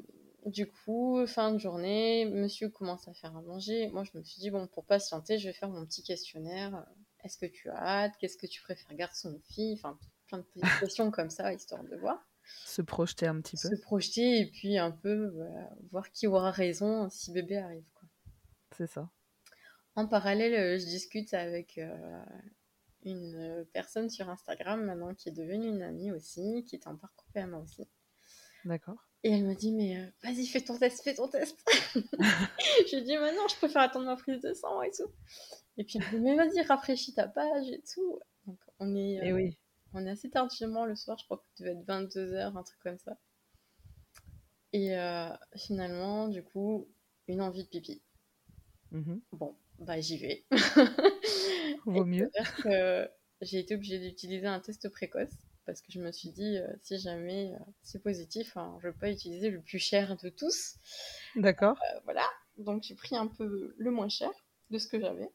du 0.47 0.67
coup, 0.67 1.25
fin 1.29 1.53
de 1.53 1.59
journée, 1.59 2.25
monsieur 2.25 2.69
commence 2.69 3.07
à 3.07 3.15
faire 3.15 3.37
à 3.37 3.41
manger. 3.41 3.87
Moi, 3.91 4.03
je 4.03 4.19
me 4.19 4.25
suis 4.25 4.41
dit, 4.41 4.51
bon, 4.51 4.67
pour 4.67 4.85
patienter, 4.85 5.39
je 5.39 5.47
vais 5.47 5.53
faire 5.53 5.69
mon 5.69 5.87
petit 5.87 6.03
questionnaire. 6.03 6.85
Est-ce 7.23 7.39
que 7.39 7.47
tu 7.47 7.71
as 7.71 7.77
hâte? 7.77 8.15
Qu'est-ce 8.19 8.37
que 8.37 8.49
tu 8.49 8.61
préfères, 8.63 8.93
garçon 8.97 9.35
ou 9.35 9.41
fille? 9.53 9.75
Enfin, 9.75 9.97
plein 10.29 10.39
de 10.39 10.45
petites 10.45 10.81
questions 10.81 11.11
comme 11.11 11.31
ça, 11.31 11.53
histoire 11.53 11.83
de 11.85 11.97
voir. 11.97 12.25
Se 12.65 12.81
projeter 12.83 13.27
un 13.27 13.41
petit 13.41 13.57
peu. 13.57 13.69
Se 13.69 13.81
projeter 13.81 14.41
et 14.41 14.47
puis 14.47 14.79
un 14.79 14.91
peu 14.91 15.29
voilà, 15.35 15.71
voir 15.91 16.11
qui 16.11 16.27
aura 16.27 16.51
raison 16.51 17.11
si 17.11 17.33
bébé 17.33 17.59
arrive. 17.59 17.85
C'est 18.77 18.87
ça. 18.87 19.11
En 19.97 20.07
parallèle, 20.07 20.55
euh, 20.55 20.79
je 20.79 20.85
discute 20.85 21.35
avec 21.35 21.77
euh, 21.79 22.25
une 23.05 23.67
personne 23.73 24.09
sur 24.09 24.29
Instagram 24.29 24.85
maintenant 24.85 25.15
qui 25.15 25.29
est 25.29 25.33
devenue 25.33 25.69
une 25.69 25.83
amie 25.83 26.13
aussi, 26.13 26.65
qui 26.65 26.77
est 26.77 26.87
en 26.87 26.97
parcours 26.97 27.27
PMA 27.35 27.59
aussi. 27.59 27.89
D'accord. 28.65 29.09
Et 29.25 29.33
elle 29.33 29.45
me 29.45 29.55
dit, 29.55 29.73
mais 29.73 29.99
euh, 29.99 30.07
vas-y, 30.23 30.47
fais 30.47 30.61
ton 30.61 30.79
test, 30.79 31.03
fais 31.03 31.15
ton 31.15 31.29
test. 31.29 31.59
je 31.95 32.97
lui 32.97 33.03
dis, 33.03 33.17
mais 33.17 33.35
non, 33.35 33.49
je 33.49 33.57
préfère 33.57 33.83
attendre 33.83 34.07
ma 34.07 34.17
prise 34.17 34.41
de 34.41 34.53
sang 34.53 34.81
et 34.83 34.91
tout. 34.91 35.11
Et 35.77 35.85
puis 35.85 35.99
elle 35.99 36.07
me 36.07 36.19
dit, 36.19 36.21
mais 36.21 36.37
vas-y, 36.37 36.63
rafraîchis 36.63 37.15
ta 37.15 37.27
page 37.27 37.69
et 37.69 37.83
tout. 37.93 38.21
Donc 38.47 38.59
on 38.79 38.95
est, 38.95 39.27
Et 39.27 39.33
oui. 39.33 39.59
On 39.95 40.07
est 40.07 40.11
assez 40.11 40.31
tardivement 40.31 40.85
le 40.85 40.97
soir, 40.97 41.19
je 41.19 41.25
crois 41.25 41.39
que 41.39 41.63
devait 41.63 41.73
être 41.73 41.87
22h, 41.87 42.57
un 42.57 42.63
truc 42.63 42.79
comme 42.81 42.99
ça. 42.99 43.19
Et 44.73 44.97
euh, 44.97 45.31
finalement, 45.57 46.29
du 46.29 46.43
coup, 46.43 46.89
une 47.27 47.41
envie 47.41 47.65
de 47.65 47.69
pipi. 47.69 48.03
Mhm. 48.91 49.21
Bon, 49.33 49.57
bah 49.79 50.01
j'y 50.01 50.19
vais. 50.19 50.45
Vaut 51.87 52.05
mieux. 52.05 52.31
J'ai 53.41 53.61
été 53.61 53.77
obligée 53.77 53.99
d'utiliser 53.99 54.47
un 54.47 54.61
test 54.61 54.89
précoce 54.89 55.31
parce 55.65 55.83
que 55.83 55.93
je 55.93 56.01
me 56.01 56.11
suis 56.11 56.31
dit, 56.31 56.57
euh, 56.57 56.67
si 56.83 56.99
jamais 56.99 57.53
euh, 57.53 57.59
c'est 57.83 58.03
positif, 58.03 58.57
hein, 58.57 58.79
je 58.81 58.87
ne 58.87 58.93
veux 58.93 58.99
pas 58.99 59.11
utiliser 59.11 59.51
le 59.51 59.61
plus 59.61 59.79
cher 59.79 60.17
de 60.17 60.31
tous. 60.31 60.77
D'accord. 61.37 61.79
Voilà, 62.05 62.27
donc 62.57 62.83
j'ai 62.85 62.95
pris 62.95 63.17
un 63.17 63.27
peu 63.27 63.75
le 63.77 63.91
moins 63.91 64.09
cher 64.09 64.31
de 64.71 64.79
ce 64.79 64.89
que 64.89 64.99
j'avais. 64.99 65.29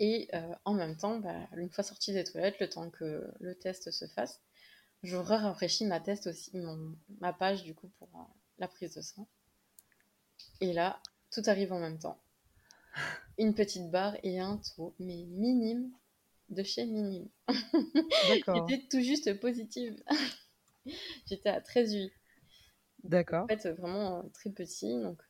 Et 0.00 0.28
euh, 0.34 0.54
en 0.64 0.74
même 0.74 0.96
temps, 0.96 1.18
bah, 1.18 1.48
une 1.56 1.70
fois 1.70 1.82
sortie 1.84 2.12
des 2.12 2.24
toilettes, 2.24 2.60
le 2.60 2.68
temps 2.68 2.90
que 2.90 3.26
le 3.40 3.54
test 3.56 3.90
se 3.90 4.06
fasse, 4.06 4.40
je 5.02 5.16
rafraîchis 5.16 5.86
ma 5.86 6.00
test 6.00 6.26
aussi, 6.28 6.56
mon- 6.56 6.96
ma 7.20 7.32
page 7.32 7.64
du 7.64 7.74
coup 7.74 7.88
pour 7.98 8.08
euh, 8.16 8.22
la 8.58 8.68
prise 8.68 8.94
de 8.94 9.00
sang. 9.00 9.28
Et 10.60 10.72
là, 10.72 11.00
tout 11.30 11.42
arrive 11.46 11.72
en 11.72 11.80
même 11.80 11.98
temps. 11.98 12.20
Une 13.38 13.54
petite 13.54 13.90
barre 13.90 14.16
et 14.22 14.38
un 14.40 14.60
taux, 14.76 14.94
mais 14.98 15.24
minime, 15.26 15.90
de 16.48 16.62
chez 16.62 16.86
minime. 16.86 17.28
D'accord. 18.28 18.68
J'étais 18.68 18.86
tout 18.88 19.00
juste 19.00 19.38
positive. 19.40 20.02
J'étais 21.26 21.48
à 21.48 21.60
13 21.60 21.94
8. 21.94 22.12
D'accord. 23.04 23.44
En 23.44 23.48
fait, 23.48 23.66
vraiment 23.68 24.18
euh, 24.18 24.22
très 24.34 24.50
petit. 24.50 25.00
Donc, 25.00 25.20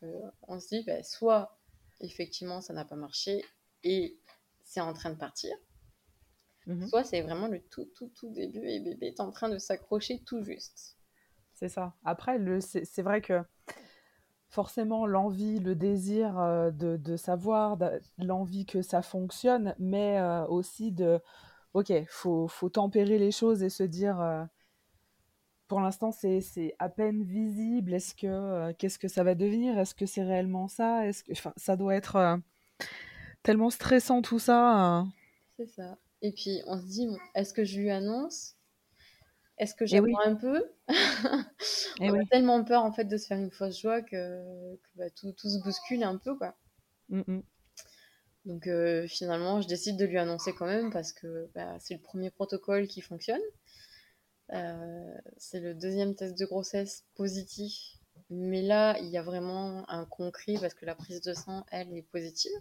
on 0.46 0.60
se 0.60 0.68
dit, 0.68 0.84
bah, 0.84 1.02
soit 1.02 1.58
effectivement, 2.00 2.60
ça 2.60 2.72
n'a 2.72 2.84
pas 2.84 2.96
marché 2.96 3.44
et 3.84 4.18
c'est 4.68 4.80
en 4.80 4.92
train 4.92 5.10
de 5.10 5.16
partir, 5.18 5.56
Mhm. 6.66 6.86
soit 6.88 7.04
c'est 7.04 7.22
vraiment 7.22 7.46
le 7.46 7.60
tout, 7.70 7.84
tout, 7.94 8.08
tout 8.16 8.30
début 8.30 8.66
et 8.68 8.80
bébé 8.80 9.06
est 9.06 9.20
en 9.20 9.30
train 9.30 9.48
de 9.48 9.58
s'accrocher 9.58 10.22
tout 10.26 10.42
juste. 10.42 10.98
C'est 11.52 11.68
ça. 11.68 11.94
Après, 12.04 12.38
le, 12.38 12.60
c'est, 12.60 12.84
c'est 12.84 13.02
vrai 13.02 13.20
que 13.20 13.42
forcément, 14.48 15.06
l'envie, 15.06 15.58
le 15.60 15.74
désir 15.74 16.38
euh, 16.38 16.70
de, 16.70 16.96
de 16.96 17.16
savoir, 17.16 17.76
l'envie 18.18 18.66
que 18.66 18.82
ça 18.82 19.02
fonctionne, 19.02 19.74
mais 19.78 20.18
euh, 20.18 20.46
aussi 20.46 20.92
de, 20.92 21.20
ok, 21.74 21.92
faut, 22.08 22.48
faut 22.48 22.70
tempérer 22.70 23.18
les 23.18 23.30
choses 23.32 23.62
et 23.62 23.70
se 23.70 23.82
dire, 23.82 24.20
euh, 24.20 24.44
pour 25.68 25.80
l'instant, 25.80 26.12
c'est, 26.12 26.40
c'est 26.40 26.74
à 26.78 26.88
peine 26.88 27.22
visible. 27.22 27.92
Est-ce 27.94 28.14
que, 28.14 28.26
euh, 28.26 28.72
qu'est-ce 28.78 28.98
que 28.98 29.08
ça 29.08 29.22
va 29.22 29.34
devenir? 29.34 29.78
Est-ce 29.78 29.94
que 29.94 30.06
c'est 30.06 30.22
réellement 30.22 30.66
ça? 30.68 31.06
Est-ce 31.06 31.22
que, 31.24 31.32
enfin, 31.32 31.52
ça 31.56 31.76
doit 31.76 31.94
être 31.94 32.40
tellement 33.42 33.70
stressant 33.70 34.22
tout 34.22 34.38
ça. 34.38 35.00
euh. 35.00 35.04
C'est 35.56 35.66
ça. 35.68 35.98
Et 36.22 36.32
puis, 36.32 36.62
on 36.66 36.78
se 36.80 36.86
dit, 36.86 37.08
est-ce 37.34 37.52
que 37.52 37.64
je 37.64 37.78
lui 37.78 37.90
annonce? 37.90 38.54
Est-ce 39.58 39.74
que 39.74 39.84
Eh 39.84 39.86
j'attends 39.88 40.04
oui. 40.04 40.14
un 40.24 40.34
peu? 40.36 40.64
Eh 42.00 42.10
On 42.10 42.14
a 42.14 42.18
oui. 42.18 42.26
tellement 42.30 42.62
peur 42.64 42.84
en 42.84 42.92
fait 42.92 43.04
de 43.04 43.16
se 43.16 43.26
faire 43.26 43.38
une 43.38 43.50
fausse 43.50 43.80
joie 43.80 44.02
que, 44.02 44.76
que, 44.76 44.88
bah, 44.96 45.10
tout, 45.10 45.32
tout 45.32 45.48
se 45.50 45.58
bouscule 45.62 46.04
un 46.04 46.16
peu 46.16 46.36
quoi. 46.36 46.56
Mm, 47.08 47.22
mm. 47.26 47.42
Donc 48.44 48.66
euh, 48.68 49.06
finalement, 49.08 49.60
je 49.60 49.66
décide 49.66 49.96
de 49.96 50.04
lui 50.04 50.16
annoncer 50.18 50.52
quand 50.54 50.66
même 50.66 50.92
parce 50.92 51.12
que 51.12 51.50
bah, 51.54 51.76
c'est 51.80 51.94
le 51.94 52.00
premier 52.00 52.30
protocole 52.30 52.86
qui 52.86 53.00
fonctionne. 53.00 53.40
Euh, 54.52 55.14
c'est 55.36 55.60
le 55.60 55.74
deuxième 55.74 56.14
test 56.14 56.38
de 56.38 56.46
grossesse 56.46 57.04
positif. 57.16 57.74
Mais 58.30 58.62
là, 58.62 58.96
il 59.00 59.08
y 59.08 59.18
a 59.18 59.22
vraiment 59.22 59.88
un 59.90 60.04
concret 60.04 60.54
parce 60.60 60.74
que 60.74 60.86
la 60.86 60.94
prise 60.94 61.20
de 61.20 61.32
sang, 61.34 61.64
elle, 61.72 61.92
est 61.96 62.02
positive. 62.02 62.52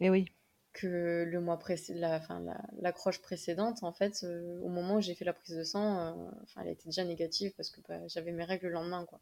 Eh 0.00 0.10
oui. 0.10 0.26
Que 0.72 1.24
le 1.26 1.40
mois 1.40 1.58
la, 1.90 2.16
enfin, 2.16 2.40
la, 2.40 2.60
l'accroche 2.80 3.20
précédente, 3.20 3.82
en 3.82 3.92
fait, 3.92 4.22
euh, 4.22 4.60
au 4.60 4.68
moment 4.68 4.96
où 4.96 5.00
j'ai 5.00 5.14
fait 5.14 5.24
la 5.24 5.32
prise 5.32 5.56
de 5.56 5.64
sang, 5.64 5.98
euh, 5.98 6.30
enfin, 6.42 6.62
elle 6.62 6.68
était 6.68 6.84
déjà 6.84 7.04
négative 7.04 7.52
parce 7.56 7.70
que 7.70 7.80
bah, 7.88 8.06
j'avais 8.06 8.32
mes 8.32 8.44
règles 8.44 8.66
le 8.66 8.72
lendemain, 8.74 9.04
quoi. 9.06 9.20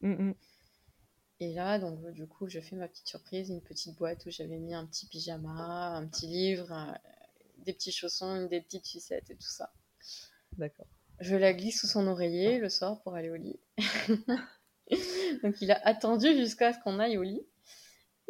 Mm, 0.00 0.28
mm. 0.30 0.34
Et 1.40 1.52
là, 1.54 1.78
donc, 1.78 1.98
euh, 2.04 2.12
du 2.12 2.26
coup, 2.26 2.48
je 2.48 2.60
fais 2.60 2.76
ma 2.76 2.86
petite 2.88 3.08
surprise, 3.08 3.50
une 3.50 3.62
petite 3.62 3.96
boîte 3.96 4.24
où 4.26 4.30
j'avais 4.30 4.58
mis 4.58 4.74
un 4.74 4.86
petit 4.86 5.06
pyjama, 5.06 5.96
un 5.96 6.06
petit 6.06 6.26
livre, 6.28 6.70
un- 6.72 6.96
des 7.58 7.72
petits 7.72 7.92
chaussons, 7.92 8.46
des 8.46 8.60
petites 8.60 8.86
sucettes 8.86 9.30
et 9.30 9.36
tout 9.36 9.50
ça. 9.50 9.72
D'accord. 10.56 10.86
Je 11.20 11.36
la 11.36 11.52
glisse 11.52 11.80
sous 11.80 11.86
son 11.86 12.06
oreiller 12.06 12.58
le 12.58 12.68
soir 12.68 13.00
pour 13.02 13.14
aller 13.14 13.30
au 13.30 13.36
lit. 13.36 13.58
donc, 15.42 15.60
il 15.60 15.70
a 15.70 15.80
attendu 15.86 16.28
jusqu'à 16.36 16.72
ce 16.72 16.78
qu'on 16.80 16.98
aille 16.98 17.18
au 17.18 17.22
lit. 17.22 17.42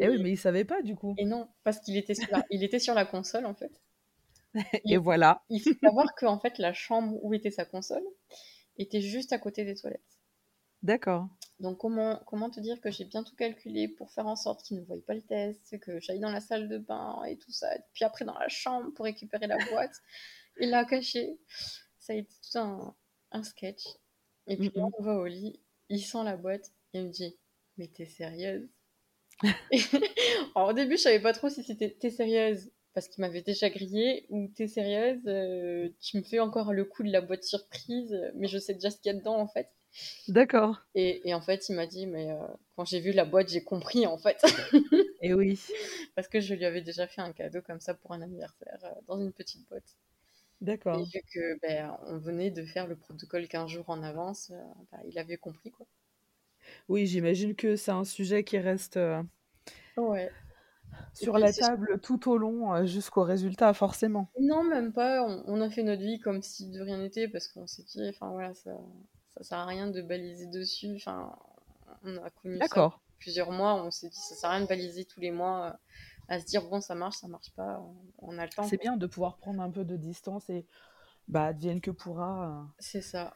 Eh 0.03 0.09
oui, 0.09 0.23
mais 0.23 0.31
il 0.31 0.39
savait 0.39 0.65
pas 0.65 0.83
du 0.83 0.97
coup. 0.97 1.15
Et 1.19 1.25
non, 1.25 1.49
parce 1.65 1.79
qu'il 1.81 1.97
était, 1.97 2.15
sur 2.15 2.31
la... 2.31 2.45
il 2.51 2.65
était 2.65 2.79
sur 2.79 2.95
la 2.95 3.05
console, 3.05 3.47
en 3.47 3.55
fait. 3.55 3.81
Et 4.85 4.97
voilà. 4.97 5.43
Il 5.49 5.61
faut 5.61 5.75
savoir 5.83 6.15
que, 6.15 6.27
en 6.27 6.39
fait, 6.39 6.59
la 6.59 6.73
chambre 6.73 7.19
où 7.23 7.33
était 7.35 7.51
sa 7.51 7.65
console 7.65 8.05
était 8.77 9.01
juste 9.01 9.33
à 9.33 9.39
côté 9.39 9.65
des 9.65 9.75
toilettes. 9.75 10.01
D'accord. 10.83 11.29
Donc 11.61 11.79
comment, 11.79 12.21
comment 12.27 12.51
te 12.51 12.59
dire 12.59 12.81
que 12.81 12.91
j'ai 12.91 13.05
bien 13.05 13.23
tout 13.23 13.37
calculé 13.37 13.87
pour 13.87 14.11
faire 14.11 14.27
en 14.27 14.35
sorte 14.35 14.65
qu'il 14.65 14.79
ne 14.79 14.83
voie 14.83 14.97
pas 15.07 15.15
le 15.15 15.23
test, 15.23 15.79
que 15.79 16.01
j'aille 16.01 16.19
dans 16.19 16.31
la 16.31 16.41
salle 16.41 16.69
de 16.69 16.79
bain 16.79 17.23
et 17.25 17.39
tout 17.39 17.53
ça, 17.53 17.69
puis 17.93 18.05
après 18.05 18.25
dans 18.25 18.37
la 18.37 18.49
chambre 18.49 18.93
pour 18.95 19.05
récupérer 19.05 19.47
la 19.47 19.59
boîte 19.71 19.95
et 20.57 20.67
la 20.67 20.85
cacher. 20.85 21.39
Ça 22.01 22.15
a 22.15 22.17
été 22.17 22.35
tout 22.43 22.59
un, 22.59 22.97
un 23.31 23.45
sketch. 23.45 23.85
Et 24.49 24.57
puis 24.57 24.73
là, 24.75 24.89
on 24.99 25.03
va 25.05 25.15
au 25.15 25.27
lit, 25.27 25.61
il 25.89 26.01
sent 26.01 26.25
la 26.25 26.37
boîte, 26.37 26.73
il 26.95 27.05
me 27.05 27.11
dit 27.11 27.39
Mais 27.77 27.87
t'es 27.87 28.07
sérieuse? 28.07 28.69
Alors, 30.55 30.71
au 30.71 30.73
début, 30.73 30.97
je 30.97 31.03
savais 31.03 31.21
pas 31.21 31.33
trop 31.33 31.49
si 31.49 31.63
c'était 31.63 31.91
T'es 31.91 32.11
sérieuse 32.11 32.71
parce 32.95 33.09
qu'il 33.09 33.23
m'avait 33.23 33.43
déjà 33.43 33.71
grillé 33.71 34.27
ou 34.29 34.49
T'es 34.55 34.69
sérieuse 34.69 35.23
euh, 35.27 35.89
Tu 36.01 36.19
me 36.19 36.23
fais 36.23 36.41
encore 36.41 36.73
le 36.73 36.85
coup 36.85 37.03
de 37.03 37.11
la 37.11 37.21
boîte 37.21 37.45
surprise, 37.45 38.17
mais 38.35 38.49
je 38.49 38.59
sais 38.59 38.75
déjà 38.75 38.91
ce 38.91 38.99
qu'il 38.99 39.13
y 39.13 39.15
a 39.15 39.19
dedans 39.19 39.39
en 39.39 39.49
fait. 39.49 39.69
D'accord. 40.29 40.81
Et, 40.95 41.29
et, 41.29 41.35
en 41.35 41.43
fait, 41.43 41.69
il 41.69 41.77
m'a 41.77 41.87
dit 41.87 42.07
Mais 42.07 42.31
euh, 42.31 42.47
quand 42.77 42.85
j'ai 42.85 43.01
vu 43.01 43.13
la 43.13 43.25
boîte, 43.25 43.49
j'ai 43.49 43.63
compris 43.63 44.07
en 44.07 44.19
fait. 44.19 44.43
et 45.21 45.35
oui. 45.35 45.61
Parce 46.15 46.29
que 46.29 46.41
je 46.41 46.55
lui 46.55 46.65
avais 46.65 46.83
déjà 46.83 47.07
fait 47.07 47.21
un 47.21 47.33
cadeau 47.33 47.61
comme 47.63 47.81
ça 47.81 47.95
pour 47.95 48.13
un 48.13 48.23
anniversaire 48.23 48.79
euh, 48.85 49.01
dans 49.09 49.19
une 49.19 49.33
petite 49.33 49.69
boîte. 49.69 49.97
D'accord. 50.61 51.01
Et 51.01 51.05
vu 51.05 51.23
que 51.35 51.59
ben, 51.61 51.97
on 52.07 52.19
venait 52.19 52.51
de 52.51 52.65
faire 52.65 52.87
le 52.87 52.97
protocole 52.97 53.49
15 53.49 53.69
jours 53.69 53.91
en 53.91 54.03
avance, 54.03 54.53
ben, 54.93 55.01
il 55.09 55.19
avait 55.19 55.37
compris 55.37 55.73
quoi. 55.73 55.87
Oui, 56.89 57.07
j'imagine 57.07 57.55
que 57.55 57.77
c'est 57.77 57.91
un 57.91 58.05
sujet 58.05 58.45
qui 58.45 58.59
reste 58.59 58.97
euh, 58.97 59.23
ouais. 59.97 60.31
sur 61.15 61.39
la 61.39 61.53
table 61.53 62.01
tout 62.01 62.31
au 62.31 62.39
long 62.39 62.75
euh, 62.75 62.87
jusqu'au 62.87 63.23
résultat, 63.23 63.73
forcément. 63.75 64.29
Non, 64.41 64.65
même 64.65 64.93
pas. 64.93 65.25
On, 65.47 65.61
a 65.61 65.71
fait 65.71 65.83
notre 65.83 66.03
vie 66.03 66.21
comme 66.21 66.43
si 66.43 66.71
de 66.71 66.81
rien 66.81 66.99
n'était 66.99 67.29
parce 67.29 67.49
qu'on 67.49 67.67
s'est 67.67 67.85
dit, 67.85 68.09
enfin 68.09 68.31
voilà, 68.31 68.55
ça, 68.55 68.73
ça 69.37 69.45
sert 69.45 69.59
à 69.59 69.67
rien 69.67 69.89
de 69.89 70.03
baliser 70.03 70.47
dessus. 70.47 70.95
Enfin, 70.97 71.35
on 72.05 72.17
a 72.17 72.31
connu 72.31 72.59
ça 72.67 72.93
plusieurs 73.19 73.53
mois. 73.53 73.75
On 73.75 73.91
s'est 73.91 74.09
dit, 74.09 74.21
ça 74.21 74.35
sert 74.35 74.51
à 74.51 74.55
rien 74.55 74.63
de 74.63 74.69
baliser 74.69 75.05
tous 75.05 75.21
les 75.21 75.31
mois. 75.31 75.67
Euh, 75.67 75.73
à 76.29 76.41
se 76.41 76.47
dire, 76.47 76.63
bon, 76.69 76.81
ça 76.81 76.95
marche, 76.95 77.17
ça 77.17 77.29
marche 77.29 77.51
pas. 77.55 77.85
On 78.19 78.39
a 78.39 78.45
le 78.45 78.51
temps. 78.51 78.63
C'est 78.63 78.81
bien 78.81 78.97
de 78.97 79.07
pouvoir 79.07 79.37
prendre 79.37 79.61
un 79.61 79.71
peu 79.71 79.85
de 79.85 79.97
distance 79.97 80.49
et 80.49 80.67
bah, 81.29 81.47
advienne 81.47 81.81
que 81.81 81.91
pourra. 81.91 82.67
C'est 82.79 83.03
ça. 83.03 83.35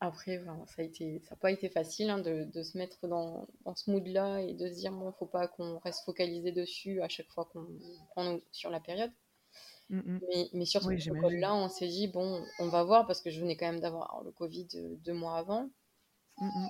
Après, 0.00 0.40
ça 0.66 0.82
a 0.82 0.84
été, 0.84 1.20
ça 1.24 1.30
n'a 1.34 1.36
pas 1.40 1.50
été 1.50 1.68
facile 1.68 2.08
hein, 2.10 2.18
de, 2.18 2.44
de, 2.44 2.62
se 2.62 2.78
mettre 2.78 3.08
dans, 3.08 3.48
dans 3.64 3.74
ce 3.74 3.90
mood-là 3.90 4.40
et 4.42 4.54
de 4.54 4.68
se 4.68 4.74
dire, 4.74 4.92
bon, 4.92 5.10
faut 5.12 5.26
pas 5.26 5.48
qu'on 5.48 5.78
reste 5.80 6.04
focalisé 6.04 6.52
dessus 6.52 7.02
à 7.02 7.08
chaque 7.08 7.30
fois 7.30 7.46
qu'on 7.46 7.66
prend 8.10 8.38
sur 8.52 8.70
la 8.70 8.78
période. 8.78 9.10
Mmh, 9.90 9.98
mmh. 9.98 10.20
Mais, 10.28 10.50
mais, 10.52 10.64
sur 10.66 10.82
ce 10.82 10.88
protocole-là, 10.88 11.52
on 11.54 11.68
s'est 11.68 11.88
dit, 11.88 12.06
bon, 12.06 12.44
on 12.60 12.68
va 12.68 12.84
voir, 12.84 13.06
parce 13.08 13.20
que 13.20 13.30
je 13.30 13.40
venais 13.40 13.56
quand 13.56 13.66
même 13.66 13.80
d'avoir 13.80 14.22
le 14.22 14.30
Covid 14.30 14.68
deux 15.04 15.14
mois 15.14 15.36
avant. 15.36 15.64
Mmh, 16.38 16.66
on 16.66 16.68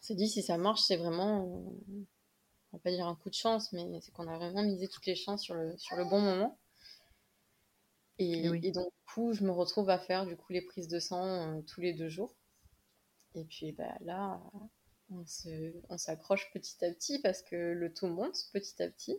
s'est 0.00 0.14
dit, 0.14 0.28
si 0.28 0.42
ça 0.42 0.56
marche, 0.56 0.82
c'est 0.82 0.96
vraiment, 0.96 1.44
on 1.44 2.76
va 2.76 2.78
pas 2.78 2.90
dire 2.90 3.08
un 3.08 3.16
coup 3.16 3.30
de 3.30 3.34
chance, 3.34 3.72
mais 3.72 4.00
c'est 4.02 4.12
qu'on 4.12 4.28
a 4.28 4.36
vraiment 4.36 4.62
misé 4.62 4.86
toutes 4.86 5.06
les 5.06 5.16
chances 5.16 5.42
sur 5.42 5.54
le, 5.54 5.76
sur 5.78 5.96
le 5.96 6.04
bon 6.04 6.20
moment. 6.20 6.56
Et, 8.18 8.46
et, 8.62 8.72
donc, 8.72 8.86
du 8.86 9.12
coup, 9.12 9.32
je 9.32 9.44
me 9.44 9.50
retrouve 9.50 9.90
à 9.90 9.98
faire 9.98 10.26
du 10.26 10.36
coup 10.36 10.52
les 10.52 10.62
prises 10.62 10.88
de 10.88 10.98
sang 10.98 11.24
euh, 11.26 11.62
tous 11.62 11.80
les 11.80 11.92
deux 11.92 12.08
jours. 12.08 12.34
Et 13.34 13.44
puis 13.44 13.72
bah, 13.72 13.94
là, 14.00 14.40
on 15.10 15.98
s'accroche 15.98 16.50
petit 16.52 16.82
à 16.84 16.90
petit 16.90 17.20
parce 17.20 17.42
que 17.42 17.56
le 17.56 17.92
taux 17.92 18.08
monte 18.08 18.36
petit 18.52 18.82
à 18.82 18.88
petit. 18.88 19.18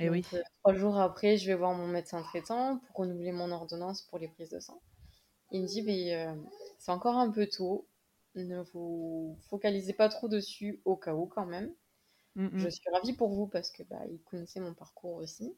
Et 0.00 0.08
oui. 0.08 0.24
Euh, 0.32 0.42
trois 0.60 0.74
jours 0.74 0.98
après, 0.98 1.36
je 1.36 1.46
vais 1.46 1.54
voir 1.54 1.74
mon 1.74 1.86
médecin 1.86 2.22
traitant 2.22 2.78
pour 2.78 2.96
renouveler 2.96 3.30
mon 3.30 3.50
ordonnance 3.52 4.02
pour 4.02 4.18
les 4.18 4.28
prises 4.28 4.48
de 4.48 4.58
sang. 4.58 4.82
Il 5.50 5.62
me 5.62 5.66
dit, 5.66 5.82
mais, 5.82 6.14
euh, 6.16 6.34
c'est 6.78 6.90
encore 6.90 7.16
un 7.16 7.30
peu 7.30 7.46
tôt, 7.46 7.86
ne 8.34 8.62
vous 8.72 9.38
focalisez 9.50 9.92
pas 9.92 10.08
trop 10.08 10.28
dessus 10.28 10.80
au 10.84 10.96
cas 10.96 11.14
où 11.14 11.26
quand 11.26 11.46
même. 11.46 11.72
Je 12.34 12.68
suis 12.70 12.88
ravie 12.90 13.12
pour 13.12 13.28
vous 13.28 13.46
parce 13.46 13.70
que 13.70 13.82
bah, 13.82 14.00
il 14.10 14.18
connaissait 14.22 14.60
mon 14.60 14.72
parcours 14.72 15.16
aussi. 15.16 15.54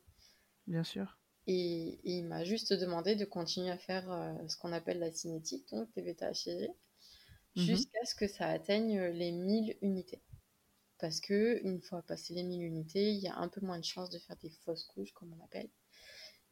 Bien 0.67 0.83
sûr. 0.83 1.17
Et, 1.47 2.01
il 2.05 2.25
m'a 2.25 2.45
juste 2.45 2.73
demandé 2.73 3.17
de 3.17 3.25
continuer 3.25 3.71
à 3.71 3.79
faire 3.79 4.11
euh, 4.11 4.35
ce 4.49 4.57
qu'on 4.57 4.73
appelle 4.73 4.99
la 4.99 5.13
cinétique, 5.13 5.69
donc 5.71 5.93
des 5.95 6.03
bêta-HCG, 6.03 6.69
mmh 6.69 6.73
jusqu'à 7.57 8.05
ce 8.05 8.15
que 8.17 8.27
ça 8.27 8.49
atteigne 8.49 9.01
les 9.01 9.31
1000 9.31 9.77
unités. 9.83 10.23
Parce 10.99 11.21
que 11.21 11.61
une 11.65 11.81
fois 11.81 12.03
passé 12.03 12.35
les 12.35 12.43
1000 12.43 12.63
unités, 12.63 13.13
il 13.13 13.21
y 13.21 13.29
a 13.29 13.37
un 13.37 13.49
peu 13.49 13.61
moins 13.61 13.79
de 13.79 13.85
chances 13.85 14.11
de 14.11 14.19
faire 14.19 14.37
des 14.37 14.51
fausses 14.65 14.85
couches, 14.85 15.13
comme 15.13 15.33
on 15.39 15.45
appelle. 15.45 15.71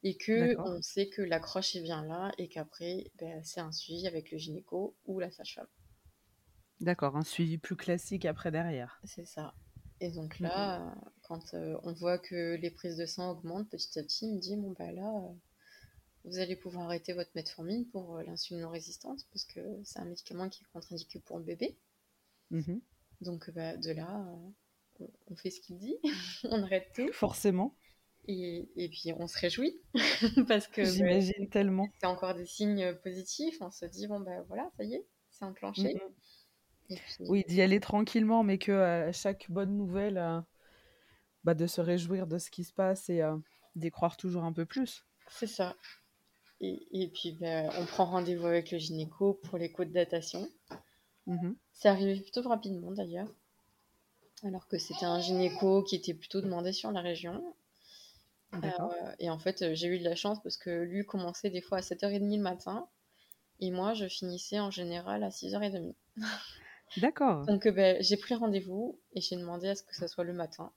Et 0.04 0.16
que 0.16 0.58
on 0.58 0.82
sait 0.82 1.08
que 1.08 1.22
l'accroche 1.22 1.76
est 1.76 1.80
bien 1.80 2.04
là 2.04 2.32
et 2.36 2.48
qu'après, 2.48 3.10
ben, 3.18 3.42
c'est 3.44 3.60
un 3.60 3.72
suivi 3.72 4.06
avec 4.06 4.30
le 4.30 4.38
gynéco 4.38 4.96
ou 5.06 5.20
la 5.20 5.30
sage-femme. 5.30 5.68
D'accord, 6.80 7.16
un 7.16 7.22
suivi 7.22 7.58
plus 7.58 7.76
classique 7.76 8.24
après 8.24 8.50
derrière. 8.50 9.00
C'est 9.04 9.26
ça. 9.26 9.54
Et 10.00 10.10
donc 10.10 10.40
mmh 10.40 10.44
là, 10.44 10.94
quand 11.32 11.54
euh, 11.54 11.78
on 11.82 11.92
voit 11.92 12.18
que 12.18 12.56
les 12.56 12.70
prises 12.70 12.98
de 12.98 13.06
sang 13.06 13.30
augmentent 13.30 13.70
petit 13.70 13.98
à 13.98 14.02
petit, 14.02 14.26
il 14.26 14.34
me 14.34 14.38
dit 14.38 14.54
bon 14.56 14.74
bah 14.78 14.92
là, 14.92 15.08
euh, 15.16 15.32
vous 16.24 16.38
allez 16.38 16.56
pouvoir 16.56 16.84
arrêter 16.84 17.14
votre 17.14 17.30
metformine 17.34 17.86
pour 17.88 18.18
euh, 18.18 18.22
l'insulino-résistance 18.24 19.24
parce 19.32 19.46
que 19.46 19.60
c'est 19.82 19.98
un 19.98 20.04
médicament 20.04 20.50
qui 20.50 20.62
est 20.62 20.66
contre-indiqué 20.74 21.20
pour 21.20 21.38
le 21.38 21.44
bébé. 21.44 21.78
Mmh 22.50 22.78
donc 23.22 23.50
bah, 23.52 23.76
de 23.76 23.92
là, 23.92 24.20
on 25.28 25.36
fait 25.36 25.50
ce 25.50 25.60
qu'il 25.60 25.78
dit, 25.78 25.94
on 26.50 26.60
arrête 26.64 26.90
tout. 26.92 27.08
Forcément. 27.12 27.76
Et, 28.26 28.68
et, 28.74 28.88
puis 28.88 29.12
on 29.16 29.28
se 29.28 29.38
réjouit 29.38 29.80
parce 30.48 30.66
que 30.66 30.82
bah, 30.82 30.90
j'imagine 30.90 31.48
tellement. 31.48 31.88
C'est 32.00 32.08
encore 32.08 32.34
des 32.34 32.46
signes 32.46 32.96
positifs. 32.96 33.58
On 33.60 33.70
se 33.70 33.86
dit 33.86 34.08
bon 34.08 34.18
ben 34.18 34.44
voilà, 34.48 34.68
ça 34.76 34.82
y 34.82 34.94
est, 34.94 35.06
c'est 35.30 35.44
enclenché. 35.44 35.94
Mmh 35.94 36.96
oui, 37.20 37.44
d'y 37.48 37.62
aller 37.62 37.80
tranquillement, 37.80 38.42
mais 38.42 38.58
que 38.58 38.72
à 38.72 39.12
chaque 39.12 39.46
bonne 39.48 39.78
nouvelle, 39.78 40.18
bah, 41.44 41.54
de 41.54 41.66
se 41.66 41.80
réjouir 41.80 42.26
de 42.26 42.38
ce 42.38 42.50
qui 42.50 42.64
se 42.64 42.72
passe 42.72 43.10
et 43.10 43.22
euh, 43.22 43.36
d'y 43.76 43.90
croire 43.90 44.16
toujours 44.16 44.44
un 44.44 44.52
peu 44.52 44.66
plus. 44.66 45.04
C'est 45.28 45.46
ça. 45.46 45.76
Et, 46.60 46.86
et 46.92 47.08
puis, 47.08 47.32
bah, 47.32 47.68
on 47.78 47.86
prend 47.86 48.04
rendez-vous 48.04 48.46
avec 48.46 48.70
le 48.70 48.78
gynéco 48.78 49.34
pour 49.34 49.58
les 49.58 49.72
codes 49.72 49.88
de 49.88 49.94
datation. 49.94 50.48
Mmh 51.26 51.52
C'est 51.72 51.88
arrivé 51.88 52.20
plutôt 52.20 52.42
rapidement 52.42 52.92
d'ailleurs. 52.92 53.28
Alors 54.44 54.66
que 54.66 54.78
c'était 54.78 55.04
un 55.04 55.20
gynéco 55.20 55.82
qui 55.84 55.94
était 55.96 56.14
plutôt 56.14 56.40
demandé 56.40 56.72
sur 56.72 56.90
la 56.90 57.00
région. 57.00 57.54
Euh, 58.54 58.68
et 59.18 59.30
en 59.30 59.38
fait, 59.38 59.74
j'ai 59.74 59.86
eu 59.86 59.98
de 59.98 60.04
la 60.04 60.16
chance 60.16 60.42
parce 60.42 60.56
que 60.56 60.70
lui 60.70 61.06
commençait 61.06 61.50
des 61.50 61.62
fois 61.62 61.78
à 61.78 61.80
7h30 61.80 62.36
le 62.36 62.42
matin. 62.42 62.88
Et 63.60 63.70
moi, 63.70 63.94
je 63.94 64.06
finissais 64.06 64.58
en 64.58 64.70
général 64.70 65.22
à 65.22 65.28
6h30. 65.28 65.94
D'accord. 66.98 67.46
Donc, 67.46 67.66
ben, 67.68 67.96
j'ai 68.02 68.16
pris 68.16 68.34
rendez-vous 68.34 69.00
et 69.14 69.20
j'ai 69.20 69.36
demandé 69.36 69.68
à 69.68 69.74
ce 69.74 69.82
que 69.82 69.94
ça 69.94 70.08
soit 70.08 70.24
le 70.24 70.34
matin. 70.34 70.72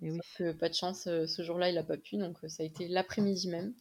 Et 0.00 0.10
oui. 0.10 0.20
que, 0.36 0.52
pas 0.52 0.68
de 0.68 0.74
chance, 0.74 1.06
euh, 1.06 1.26
ce 1.26 1.42
jour-là, 1.42 1.68
il 1.68 1.74
n'a 1.74 1.82
pas 1.82 1.96
pu, 1.96 2.16
donc 2.16 2.36
euh, 2.44 2.48
ça 2.48 2.62
a 2.62 2.66
été 2.66 2.88
l'après-midi 2.88 3.48
même. 3.48 3.74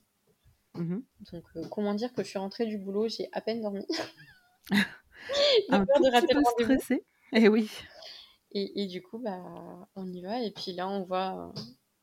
Mmh 0.73 0.99
donc, 1.33 1.43
comment 1.69 1.93
dire 1.93 2.13
que 2.13 2.23
je 2.23 2.29
suis 2.29 2.39
rentrée 2.39 2.65
du 2.65 2.77
boulot, 2.77 3.09
j'ai 3.09 3.27
à 3.33 3.41
peine 3.41 3.61
dormi. 3.61 3.85
Un 5.69 5.85
peur 5.85 5.99
de 5.99 6.11
rater 6.11 6.33
le. 6.33 7.01
Et 7.33 7.47
oui. 7.49 7.69
Et, 8.53 8.83
et, 8.83 8.87
du 8.87 9.01
coup, 9.01 9.19
bah, 9.19 9.41
on 9.95 10.11
y 10.11 10.21
va. 10.21 10.41
Et 10.41 10.51
puis 10.51 10.73
là, 10.73 10.87
on 10.89 11.03
voit 11.03 11.53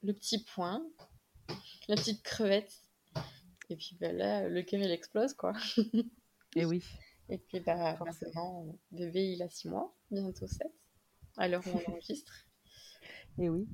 le 0.02 0.12
petit 0.12 0.42
point, 0.42 0.84
la 1.88 1.96
petite 1.96 2.22
crevette. 2.22 2.72
Et 3.70 3.76
puis 3.76 3.96
bah, 4.00 4.12
là, 4.12 4.48
le 4.48 4.62
cœur, 4.62 4.80
il 4.80 4.90
explose, 4.90 5.34
quoi. 5.34 5.52
et 6.56 6.64
oui. 6.64 6.82
Et 7.30 7.36
puis, 7.36 7.60
bah, 7.60 7.94
forcément, 7.96 8.74
bébé, 8.90 9.32
il 9.32 9.42
a 9.42 9.50
6 9.50 9.68
mois, 9.68 9.94
bientôt 10.10 10.46
7, 10.46 10.66
à 11.36 11.46
l'heure 11.46 11.62
où 11.66 11.70
on 11.76 11.92
enregistre. 11.92 12.47
Et 13.38 13.48
oui. 13.48 13.68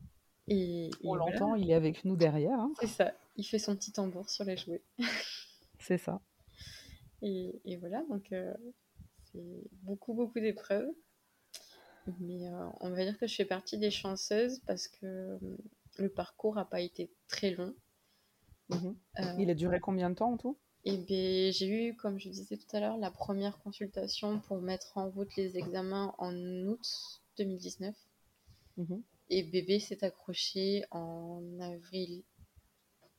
Et, 0.49 0.91
on 1.03 1.15
l'entend, 1.15 1.55
il 1.55 1.71
est 1.71 1.75
avec 1.75 2.05
nous 2.05 2.17
derrière. 2.17 2.59
Hein. 2.59 2.73
C'est 2.81 2.87
ça, 2.87 3.15
il 3.37 3.45
fait 3.45 3.59
son 3.59 3.75
petit 3.77 3.93
tambour 3.93 4.29
sur 4.29 4.45
les 4.45 4.57
jouets. 4.57 4.83
C'est 5.79 5.99
ça. 5.99 6.21
Et, 7.23 7.61
et, 7.65 7.77
voilà, 7.77 8.03
donc 8.09 8.33
euh, 8.33 8.53
c'est 9.33 9.65
beaucoup, 9.83 10.15
beaucoup 10.15 10.41
d'épreuves. 10.41 10.89
Mais 12.21 12.47
euh, 12.49 12.69
on 12.81 12.91
va 12.91 13.05
dire 13.05 13.19
que 13.19 13.27
je 13.27 13.35
fais 13.35 13.47
partie 13.47 13.79
des 13.79 13.91
chanceuses 13.91 14.61
parce 14.67 14.89
que 14.89 15.07
euh, 15.07 15.39
le 15.99 16.09
parcours 16.11 16.55
n'a 16.55 16.65
pas 16.65 16.81
été 16.81 17.11
très 17.29 17.51
long. 17.53 17.75
Mmh 18.69 18.93
il 19.39 19.51
a 19.51 19.55
duré 19.55 19.79
combien 19.79 20.09
de 20.11 20.15
temps 20.15 20.33
en 20.33 20.37
tout? 20.39 20.59
Et 20.85 20.99
ben, 20.99 21.53
j'ai 21.53 21.69
eu, 21.69 21.97
comme 21.97 22.19
je 22.19 22.29
disais 22.29 22.57
tout 22.57 22.77
à 22.77 22.81
l'heure, 22.81 22.97
la 22.99 23.11
première 23.11 23.59
consultation 23.59 24.41
pour 24.41 24.61
mettre 24.61 24.97
en 24.97 25.11
route 25.11 25.35
les 25.37 25.57
examens 25.57 26.15
en 26.19 26.35
août 26.67 26.87
2019. 27.39 27.95
Mhm. 28.77 29.03
Et 29.35 29.43
bébé 29.43 29.81
s'est 29.81 30.05
accroché 30.05 30.85
en 30.93 31.43
avril 31.61 32.23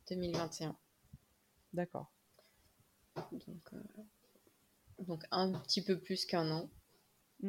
2021. 0.10 0.78
D'accord. 1.74 2.10
Donc, 3.34 3.74
euh, 3.74 3.84
donc 5.00 5.24
un 5.32 5.52
petit 5.60 5.82
peu 5.82 6.00
plus 6.00 6.26
qu'un 6.26 6.50
an. 6.52 6.70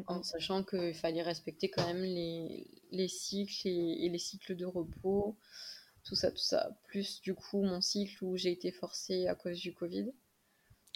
En 0.08 0.24
sachant 0.24 0.64
qu'il 0.64 0.94
fallait 0.94 1.22
respecter 1.22 1.70
quand 1.70 1.86
même 1.86 2.02
les, 2.02 2.82
les 2.90 3.06
cycles 3.06 3.68
et, 3.68 4.04
et, 4.04 4.08
les 4.08 4.18
cycles 4.18 4.56
de 4.56 4.64
repos 4.64 5.38
tout 6.02 6.16
ça, 6.16 6.32
tout 6.32 6.38
ça. 6.38 6.76
Plus 6.88 7.20
du 7.20 7.34
coup 7.34 7.62
mon 7.62 7.80
cycle 7.80 8.24
où 8.24 8.36
j'ai 8.36 8.50
été 8.50 8.72
forcée 8.72 9.28
à 9.28 9.36
cause 9.36 9.60
du 9.60 9.74
Covid. 9.74 10.12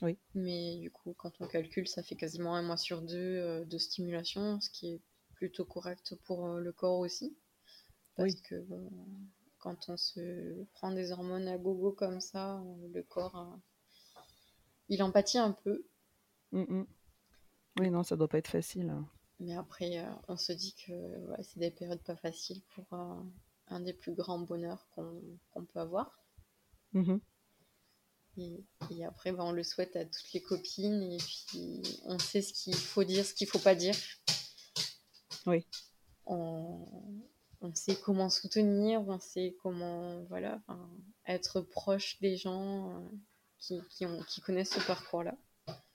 Oui. 0.03 0.19
Mais 0.35 0.77
du 0.79 0.91
coup, 0.91 1.15
quand 1.17 1.33
on 1.41 1.47
calcule, 1.47 1.87
ça 1.87 2.03
fait 2.03 2.17
quasiment 2.17 2.57
un 2.57 2.63
mois 2.63 2.77
sur 2.77 3.01
deux 3.01 3.17
euh, 3.17 3.65
de 3.65 3.79
stimulation, 3.79 4.61
ce 4.61 4.71
qui 4.71 4.89
est 4.89 5.01
plutôt 5.35 5.65
correct 5.65 6.15
pour 6.25 6.47
euh, 6.47 6.61
le 6.61 6.73
corps 6.73 6.99
aussi. 6.99 7.37
Parce 8.15 8.35
Oui. 8.35 8.43
que 8.43 8.55
bon, 8.61 8.91
quand 9.59 9.89
on 9.89 9.97
se 9.97 10.65
prend 10.75 10.93
des 10.93 11.13
hormones 11.13 11.49
à 11.49 11.59
gogo 11.59 11.93
comme 11.93 12.21
ça, 12.21 12.59
euh, 12.61 12.89
le 12.95 13.03
corps, 13.03 13.37
euh, 13.37 13.57
il 14.91 15.03
empathie 15.03 15.39
un 15.39 15.53
peu. 15.53 15.87
Mm, 16.53 16.63
mm. 16.63 16.87
Oui, 17.81 17.91
non, 17.91 18.03
ça 18.05 18.17
doit 18.17 18.29
pas 18.29 18.39
être 18.39 18.49
facile. 18.49 18.95
Mais 19.41 19.57
après, 19.57 19.99
euh, 19.99 20.09
on 20.29 20.37
se 20.37 20.53
dit 20.53 20.73
que 20.87 20.93
ouais, 20.93 21.43
c'est 21.43 21.59
des 21.59 21.73
périodes 21.73 22.03
pas 22.05 22.15
faciles 22.15 22.63
pour 22.77 22.87
euh, 22.93 23.21
un 23.67 23.81
des 23.81 23.93
plus 23.93 24.15
grands 24.15 24.39
bonheurs 24.39 24.87
qu'on 24.95 25.65
peut 25.67 25.81
avoir. 25.81 26.21
Mhm. 26.93 27.21
Et, 28.37 28.65
et 28.91 29.05
après, 29.05 29.31
bah, 29.33 29.45
on 29.45 29.53
le 29.53 29.63
souhaite 29.63 29.95
à 29.95 30.05
toutes 30.05 30.33
les 30.33 30.43
copines. 30.43 31.03
Et 31.13 31.19
puis, 31.19 31.83
on 32.07 32.19
sait 32.19 32.43
ce 32.43 32.53
qu'il 32.53 32.75
faut 32.75 33.05
dire, 33.05 33.25
ce 33.25 33.35
qu'il 33.35 33.47
faut 33.47 33.59
pas 33.61 33.75
dire. 33.77 33.95
Oui. 35.47 35.67
On, 36.27 36.87
on 37.61 37.75
sait 37.75 37.97
comment 37.97 38.31
soutenir, 38.31 39.03
on 39.07 39.21
sait 39.21 39.57
comment 39.63 40.23
voilà, 40.25 40.61
enfin, 40.67 40.91
être 41.27 41.61
proche 41.61 42.19
des 42.21 42.37
gens 42.37 42.91
euh, 42.91 43.09
qui, 43.59 43.81
qui, 43.91 44.07
ont, 44.07 44.23
qui 44.25 44.41
connaissent 44.41 44.75
ce 44.75 44.87
parcours-là. 44.87 45.37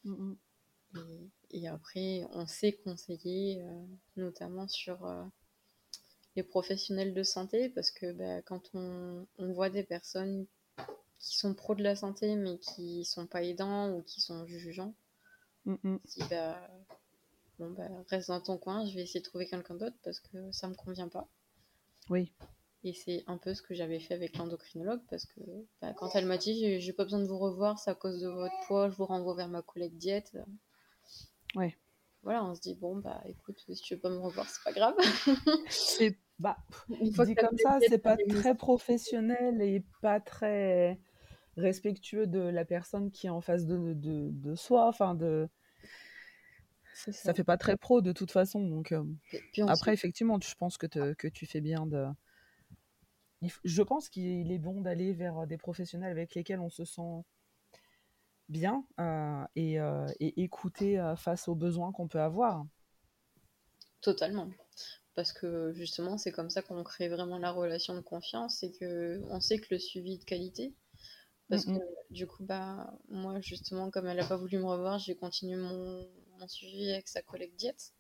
Mm, 0.04 0.12
mm. 0.14 0.38
Et, 1.52 1.62
et 1.62 1.68
après, 1.68 2.26
on 2.32 2.48
sait 2.48 2.74
conseiller, 2.74 3.62
euh, 3.64 3.86
notamment 4.18 4.68
sur 4.68 5.06
euh, 5.06 5.24
les 6.36 6.44
professionnels 6.44 7.14
de 7.14 7.24
santé, 7.24 7.70
parce 7.70 7.92
que 7.92 8.12
bah, 8.14 8.42
quand 8.44 8.70
on, 8.74 9.28
on 9.38 9.54
voit 9.54 9.70
des 9.70 9.84
personnes 9.84 10.46
qui 11.20 11.38
sont 11.38 11.54
pros 11.54 11.76
de 11.76 11.84
la 11.84 11.96
santé, 11.96 12.36
mais 12.36 12.60
qui 12.60 13.06
sont 13.06 13.28
pas 13.28 13.44
aidants 13.44 13.92
ou 13.92 14.04
qui 14.04 14.22
sont 14.22 14.46
jugeants, 14.46 14.96
Mm, 15.66 15.78
mm. 15.84 16.00
on 16.04 16.08
se 16.08 16.20
dit 16.20 16.28
bah, 16.30 16.70
bon, 17.60 17.72
bah, 17.72 17.88
reste 18.10 18.28
dans 18.30 18.42
ton 18.42 18.58
coin, 18.58 18.86
je 18.86 18.96
vais 18.96 19.02
essayer 19.04 19.20
de 19.20 19.26
trouver 19.26 19.48
quelqu'un 19.48 19.76
d'autre 19.76 19.98
parce 20.04 20.20
que 20.20 20.52
ça 20.52 20.68
me 20.68 20.76
convient 20.76 21.10
pas. 21.10 21.28
Oui. 22.10 22.32
Et 22.84 22.94
c'est 22.94 23.24
un 23.26 23.38
peu 23.38 23.54
ce 23.56 23.64
que 23.64 23.74
j'avais 23.74 24.00
fait 24.00 24.14
avec 24.14 24.38
l'endocrinologue 24.38 25.02
parce 25.10 25.26
que 25.26 25.42
bah, 25.82 25.94
quand 25.94 26.16
elle 26.16 26.26
m'a 26.28 26.38
dit 26.38 26.80
j'ai- 26.80 26.94
pas 26.94 27.04
besoin 27.04 27.20
de 27.20 27.26
vous 27.26 27.40
revoir, 27.40 27.80
c'est 27.80 27.90
à 27.90 27.96
cause 27.96 28.22
de 28.22 28.28
votre 28.28 28.54
poids, 28.68 28.90
je 28.90 28.96
vous 28.96 29.06
renvoie 29.06 29.36
vers 29.36 29.48
ma 29.48 29.64
collègue 29.64 29.98
diète. 29.98 30.38
Ouais. 31.56 31.76
Voilà, 32.22 32.44
on 32.46 32.54
se 32.54 32.62
dit 32.62 32.76
bon 32.76 32.98
bah 32.98 33.22
écoute, 33.26 33.64
si 33.68 33.82
tu 33.82 33.96
veux 33.96 34.02
pas 34.02 34.10
me 34.10 34.18
revoir, 34.18 34.48
c'est 34.50 34.64
pas 34.64 34.72
grave. 34.72 34.96
C'est 35.70 36.18
bah, 36.38 36.58
dit 36.90 37.36
comme 37.36 37.58
ça, 37.58 37.80
c'est 37.88 37.98
pas 37.98 38.18
très 38.18 38.56
professionnel 38.56 39.62
et 39.62 39.84
pas 40.02 40.20
très 40.20 41.00
respectueux 41.58 42.28
de 42.28 42.40
la 42.40 42.66
personne 42.66 43.10
qui 43.12 43.28
est 43.28 43.32
en 43.32 43.42
face 43.42 43.66
de, 43.66 43.94
de, 43.94 44.30
de 44.32 44.56
soi. 44.56 44.88
Enfin, 44.88 45.16
de 45.16 45.48
ça. 47.12 47.12
ça 47.22 47.34
fait 47.34 47.44
pas 47.44 47.58
très 47.58 47.78
pro 47.78 48.02
de 48.02 48.12
toute 48.14 48.32
façon. 48.32 48.68
Donc 48.68 48.92
euh, 48.92 49.04
Et 49.34 49.40
puis 49.52 49.62
après, 49.68 49.94
effectivement, 49.94 50.40
je 50.42 50.56
pense 50.56 50.78
que, 50.78 50.88
te- 50.88 51.14
que 51.14 51.28
tu 51.28 51.46
fais 51.46 51.62
bien 51.62 51.86
de. 51.86 52.06
Je 53.64 53.82
pense 53.82 54.10
qu'il 54.10 54.52
est 54.52 54.60
bon 54.60 54.82
d'aller 54.82 55.14
vers 55.14 55.48
des 55.48 55.58
professionnels 55.58 56.12
avec 56.12 56.36
lesquels 56.36 56.60
on 56.60 56.70
se 56.70 56.84
sent 56.84 57.24
bien 58.50 58.86
euh, 59.00 59.46
et, 59.56 59.80
euh, 59.80 60.08
et 60.20 60.42
écouter 60.44 61.00
euh, 61.00 61.16
face 61.16 61.48
aux 61.48 61.56
besoins 61.56 61.92
qu'on 61.92 62.08
peut 62.08 62.22
avoir. 62.22 62.66
Totalement. 64.02 64.50
Parce 65.16 65.34
que 65.34 65.74
justement, 65.74 66.18
c'est 66.18 66.32
comme 66.32 66.50
ça 66.50 66.62
qu'on 66.62 66.84
crée 66.84 67.10
vraiment 67.10 67.38
la 67.40 67.52
relation 67.52 67.96
de 67.96 68.02
confiance, 68.02 68.58
c'est 68.60 68.72
que 68.72 69.22
on 69.32 69.42
sait 69.42 69.60
que 69.60 69.68
le 69.72 69.80
suivi 69.80 70.16
est 70.16 70.20
de 70.20 70.26
qualité. 70.26 70.76
Parce 71.50 71.66
Mm, 71.66 71.68
que 71.68 71.80
du 72.12 72.28
coup, 72.28 72.44
bah, 72.46 72.94
moi, 73.10 73.40
justement, 73.42 73.92
comme 73.92 74.08
elle 74.08 74.18
n'a 74.18 74.26
pas 74.28 74.38
voulu 74.38 74.58
me 74.60 74.66
revoir, 74.66 75.00
j'ai 75.00 75.16
continué 75.16 75.58
mon, 75.58 76.08
mon 76.40 76.48
suivi 76.48 76.90
avec 76.92 77.08
sa 77.08 77.22
collègue 77.22 77.56
diète. 77.56 77.94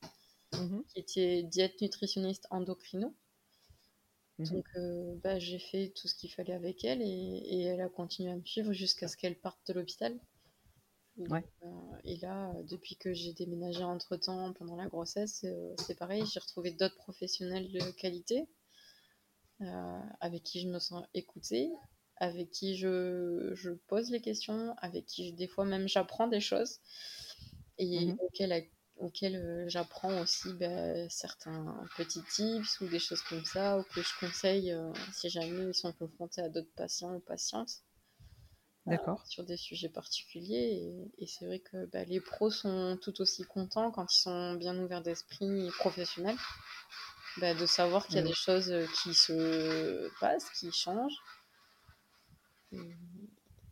Mhm. 0.53 0.83
qui 0.87 0.99
était 0.99 1.43
diète 1.43 1.79
nutritionniste 1.81 2.47
endocrino. 2.49 3.13
Mhm. 4.39 4.45
Donc, 4.55 4.65
euh, 4.77 5.15
bah, 5.23 5.39
j'ai 5.39 5.59
fait 5.59 5.89
tout 5.95 6.07
ce 6.07 6.15
qu'il 6.15 6.31
fallait 6.31 6.53
avec 6.53 6.83
elle 6.83 7.01
et, 7.01 7.05
et 7.07 7.61
elle 7.63 7.81
a 7.81 7.89
continué 7.89 8.31
à 8.31 8.35
me 8.35 8.43
suivre 8.45 8.73
jusqu'à 8.73 9.07
ce 9.07 9.17
qu'elle 9.17 9.39
parte 9.39 9.59
de 9.67 9.73
l'hôpital. 9.73 10.17
Ouais. 11.17 11.43
euh, 11.63 11.67
et 12.03 12.17
là, 12.17 12.51
depuis 12.69 12.97
que 12.97 13.13
j'ai 13.13 13.33
déménagé 13.33 13.83
entre-temps 13.83 14.51
pendant 14.53 14.75
la 14.75 14.87
grossesse, 14.87 15.43
euh, 15.45 15.73
c'est 15.85 15.95
pareil, 15.95 16.25
j'ai 16.25 16.39
retrouvé 16.39 16.71
d'autres 16.71 16.95
professionnels 16.97 17.71
de 17.71 17.91
qualité 17.91 18.47
avec 20.19 20.43
qui 20.43 20.61
je 20.61 20.67
me 20.67 20.79
sens 20.79 21.05
écoutée, 21.13 21.71
avec 22.17 22.51
qui 22.51 22.75
je, 22.77 23.51
je 23.53 23.71
pose 23.71 24.09
les 24.11 24.21
questions, 24.21 24.75
avec 24.79 25.05
qui 25.05 25.29
je- 25.29 25.35
des 25.35 25.47
fois 25.47 25.65
même 25.65 25.87
j'apprends 25.87 26.27
des 26.27 26.41
choses 26.41 26.79
et 27.77 28.07
Mhm. 28.07 28.19
auxquelles, 28.19 28.69
auxquelles 28.97 29.35
euh, 29.37 29.65
j'apprends 29.69 30.19
aussi 30.21 30.53
bah, 30.55 31.09
certains 31.09 31.89
petits 31.97 32.23
tips 32.23 32.81
ou 32.81 32.87
des 32.87 32.99
choses 32.99 33.21
comme 33.23 33.43
ça, 33.45 33.79
ou 33.79 33.83
que 33.83 34.01
je 34.01 34.19
conseille 34.19 34.71
euh, 34.73 34.91
si 35.13 35.29
jamais 35.29 35.67
ils 35.69 35.73
sont 35.75 35.93
confrontés 35.93 36.41
à 36.41 36.49
d'autres 36.49 36.73
patients 36.75 37.15
ou 37.15 37.19
patientes 37.19 37.83
D'accord. 38.87 39.19
sur 39.25 39.43
des 39.43 39.57
sujets 39.57 39.89
particuliers. 39.89 41.05
Et, 41.17 41.23
et 41.23 41.27
c'est 41.27 41.45
vrai 41.45 41.59
que 41.59 41.85
bah, 41.87 42.03
les 42.05 42.19
pros 42.21 42.49
sont 42.49 42.97
tout 43.01 43.21
aussi 43.21 43.43
contents 43.45 43.91
quand 43.91 44.11
ils 44.13 44.21
sont 44.21 44.55
bien 44.55 44.77
ouverts 44.79 45.01
d'esprit 45.03 45.67
et 45.67 45.71
professionnels, 45.79 46.37
bah, 47.37 47.53
de 47.53 47.65
savoir 47.65 48.05
qu'il 48.07 48.15
y 48.17 48.19
a 48.19 48.23
Oui. 48.23 48.29
des 48.29 48.33
choses 48.35 48.71
euh, 48.71 48.85
qui 49.03 49.13
se 49.13 50.09
passent, 50.19 50.49
qui 50.59 50.71
changent. 50.71 51.21
Et, 52.71 52.95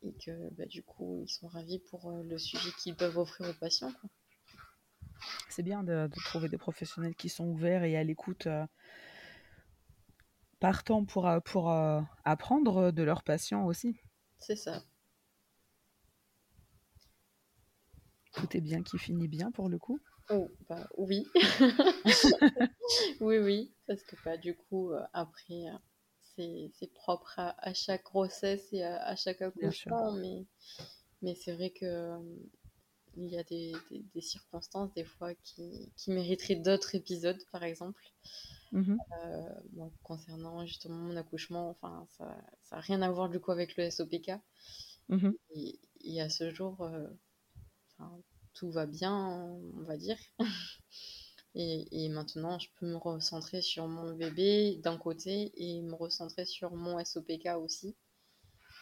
et 0.03 0.13
que 0.13 0.49
bah, 0.55 0.65
du 0.65 0.83
coup, 0.83 1.23
ils 1.25 1.29
sont 1.31 1.47
ravis 1.47 1.79
pour 1.79 2.09
euh, 2.09 2.23
le 2.23 2.37
suivi 2.37 2.71
qu'ils 2.73 2.95
peuvent 2.95 3.17
offrir 3.17 3.49
aux 3.49 3.59
patients. 3.59 3.91
quoi. 3.91 4.09
C'est 5.49 5.63
bien 5.63 5.83
de, 5.83 6.07
de 6.07 6.23
trouver 6.25 6.49
des 6.49 6.57
professionnels 6.57 7.15
qui 7.15 7.29
sont 7.29 7.45
ouverts 7.45 7.83
et 7.83 7.95
à 7.95 8.03
l'écoute, 8.03 8.47
euh, 8.47 8.65
partant 10.59 11.05
pour, 11.05 11.27
euh, 11.27 11.39
pour 11.39 11.71
euh, 11.71 12.01
apprendre 12.25 12.91
de 12.91 13.03
leurs 13.03 13.23
patients 13.23 13.65
aussi. 13.65 13.95
C'est 14.39 14.55
ça. 14.55 14.83
Tout 18.33 18.57
est 18.57 18.61
bien 18.61 18.81
qui 18.81 18.97
finit 18.97 19.27
bien 19.27 19.51
pour 19.51 19.69
le 19.69 19.77
coup. 19.77 19.99
Oh, 20.29 20.49
bah 20.67 20.87
oui. 20.97 21.27
oui, 23.21 23.37
oui. 23.37 23.73
Parce 23.85 24.01
que 24.03 24.15
bah, 24.25 24.37
du 24.37 24.55
coup, 24.55 24.91
après, 25.13 25.65
c'est 26.37 26.93
propre 26.93 27.39
à, 27.39 27.55
à 27.59 27.73
chaque 27.73 28.03
grossesse 28.03 28.67
et 28.73 28.83
à, 28.83 29.01
à 29.03 29.15
chaque 29.15 29.41
accouchement. 29.41 30.11
Mais, 30.13 30.45
mais 31.21 31.35
c'est 31.35 31.53
vrai 31.53 31.71
que 31.71 31.85
euh, 31.85 32.19
il 33.17 33.29
y 33.31 33.37
a 33.37 33.43
des, 33.43 33.73
des- 33.89 34.05
des 34.13 34.21
circonstances, 34.21 34.93
des 34.93 35.05
fois, 35.05 35.33
qui, 35.35 35.91
qui 35.97 36.11
mériteraient 36.11 36.55
d'autres 36.57 36.95
épisodes, 36.95 37.41
par 37.51 37.63
exemple. 37.63 38.03
Mhm. 38.71 39.01
Euh, 39.25 39.49
bon, 39.71 39.91
concernant 40.03 40.65
justement 40.65 40.95
mon 40.97 41.15
accouchement, 41.17 41.69
enfin, 41.69 42.07
ça 42.11 42.25
n'a 42.71 42.79
rien 42.81 43.01
à 43.01 43.11
voir 43.11 43.29
du 43.29 43.39
coup 43.39 43.51
avec 43.51 43.75
le 43.77 43.83
SOPK. 43.85 44.31
Mhm. 45.09 45.33
Et, 45.55 45.79
et 46.01 46.21
à 46.21 46.29
ce 46.29 46.49
jour, 46.51 46.81
euh, 46.81 47.07
tout 48.53 48.71
va 48.71 48.85
bien, 48.85 49.15
on 49.75 49.83
va 49.83 49.97
dire. 49.97 50.17
Et, 51.55 52.05
et 52.05 52.09
maintenant, 52.09 52.59
je 52.59 52.69
peux 52.75 52.85
me 52.85 52.97
recentrer 52.97 53.61
sur 53.63 53.87
mon 53.87 54.13
bébé 54.13 54.75
d'un 54.83 54.97
côté 54.97 55.51
et 55.57 55.81
me 55.81 55.95
recentrer 55.95 56.45
sur 56.45 56.71
mon 56.75 56.99
SOPK 56.99 57.57
aussi, 57.57 57.95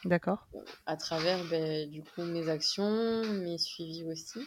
D'accord. 0.06 0.40
à 0.86 0.96
travers 0.96 1.44
ben, 1.50 1.90
du 1.90 2.04
coup 2.04 2.22
mes 2.24 2.48
actions, 2.48 3.24
mes 3.42 3.58
suivis 3.58 4.04
aussi, 4.06 4.40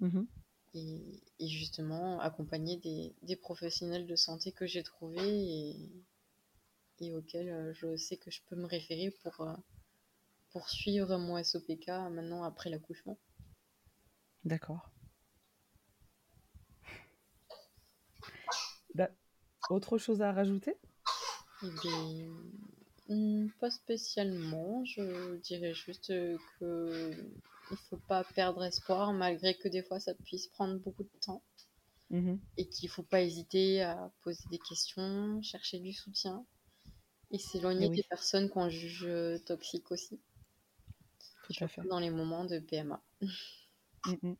Mhm. 0.00 0.26
et, 0.74 1.20
et 1.40 1.48
justement 1.48 2.20
accompagner 2.20 2.76
des, 2.76 3.16
des 3.22 3.34
professionnels 3.34 4.06
de 4.06 4.14
santé 4.14 4.52
que 4.52 4.64
j'ai 4.64 4.84
trouvés 4.84 5.18
et, 5.20 5.90
et 7.00 7.10
auxquels 7.14 7.48
euh, 7.48 7.72
je 7.72 7.96
sais 7.96 8.18
que 8.18 8.30
je 8.30 8.42
peux 8.46 8.54
me 8.54 8.66
référer 8.66 9.10
pour, 9.22 9.40
euh, 9.40 9.54
pour 10.50 10.68
suivre 10.68 11.16
mon 11.18 11.36
SOPK 11.36 11.88
maintenant 12.10 12.42
après 12.44 12.70
l'accouchement. 12.70 13.18
D'accord. 14.44 14.80
Bah, 18.94 19.10
autre 19.68 19.98
chose 19.98 20.22
à 20.22 20.32
rajouter? 20.32 20.76
Hmm, 23.08 23.48
pas 23.60 23.70
spécialement. 23.70 24.84
Je 24.84 25.36
dirais 25.38 25.74
juste 25.74 26.08
que 26.08 27.10
il 27.70 27.76
faut 27.90 27.96
pas 28.08 28.22
perdre 28.24 28.64
espoir, 28.64 29.12
malgré 29.12 29.54
que 29.54 29.68
des 29.68 29.82
fois 29.82 29.98
ça 30.00 30.14
puisse 30.14 30.46
prendre 30.48 30.78
beaucoup 30.78 31.02
de 31.02 31.10
temps, 31.20 31.42
Mhm. 32.10 32.40
et 32.56 32.68
qu'il 32.68 32.88
faut 32.88 33.04
pas 33.04 33.22
hésiter 33.22 33.82
à 33.82 34.10
poser 34.22 34.44
des 34.50 34.58
questions, 34.58 35.40
chercher 35.42 35.78
du 35.78 35.92
soutien, 35.92 36.44
et 37.32 37.38
s'éloigner 37.38 37.86
Eh 37.86 37.90
oui. 37.90 37.96
des 37.96 38.04
personnes 38.04 38.48
qu'on 38.50 38.68
juge 38.70 39.08
toxiques 39.46 39.92
aussi, 39.92 40.20
Tout 41.42 41.54
à 41.64 41.68
fait. 41.68 41.82
dans 41.84 41.98
les 42.00 42.10
moments 42.10 42.44
de 42.44 42.58
PMA. 42.58 43.02
Mhm. 44.04 44.36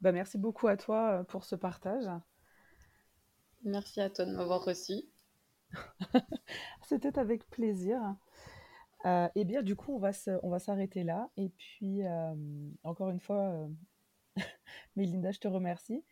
Bah, 0.00 0.12
merci 0.12 0.38
beaucoup 0.38 0.68
à 0.68 0.76
toi 0.76 1.20
euh, 1.20 1.24
pour 1.24 1.44
ce 1.44 1.56
partage. 1.56 2.06
Merci 3.64 4.00
à 4.00 4.10
toi 4.10 4.26
de 4.26 4.32
m'avoir 4.32 4.62
reçu. 4.62 4.92
C'était 6.86 7.18
avec 7.18 7.48
plaisir. 7.48 7.98
Euh, 9.06 9.28
eh 9.34 9.44
bien, 9.44 9.62
du 9.62 9.74
coup, 9.74 9.94
on 9.94 9.98
va 9.98 10.10
on 10.42 10.50
va 10.50 10.58
s'arrêter 10.58 11.02
là. 11.02 11.30
Et 11.36 11.48
puis, 11.48 12.02
encore 12.82 13.10
une 13.10 13.20
fois, 13.20 13.68
Mélinda, 14.96 15.32
je 15.32 15.40
te 15.40 15.48
remercie. 15.48 16.04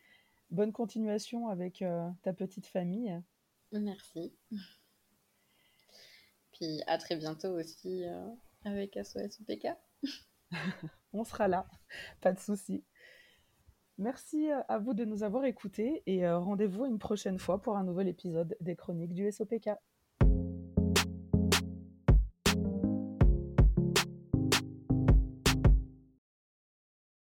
Bonne 0.51 0.73
continuation 0.73 1.49
avec 1.49 1.85
ta 2.23 2.33
petite 2.33 2.67
famille. 2.67 3.21
Merci. 3.73 4.35
Puis 6.53 6.83
à 6.87 6.99
très 6.99 7.17
bientôt 7.17 7.59
aussi 7.59 8.05
avec 8.65 8.99
SOS 9.03 9.41
on 11.13 11.25
sera 11.25 11.49
là, 11.49 11.67
pas 12.21 12.33
de 12.33 12.39
souci. 12.39 12.85
Merci 13.99 14.49
à 14.69 14.79
vous 14.79 14.95
de 14.95 15.05
nous 15.05 15.23
avoir 15.23 15.45
écoutés 15.45 16.03
et 16.07 16.29
rendez-vous 16.29 16.87
une 16.87 16.99
prochaine 16.99 17.39
fois 17.39 17.61
pour 17.61 17.77
un 17.77 17.85
nouvel 17.85 18.09
épisode 18.09 18.57
des 18.61 18.75
chroniques 18.75 19.15
du 19.15 19.31
SOPK. 19.31 19.71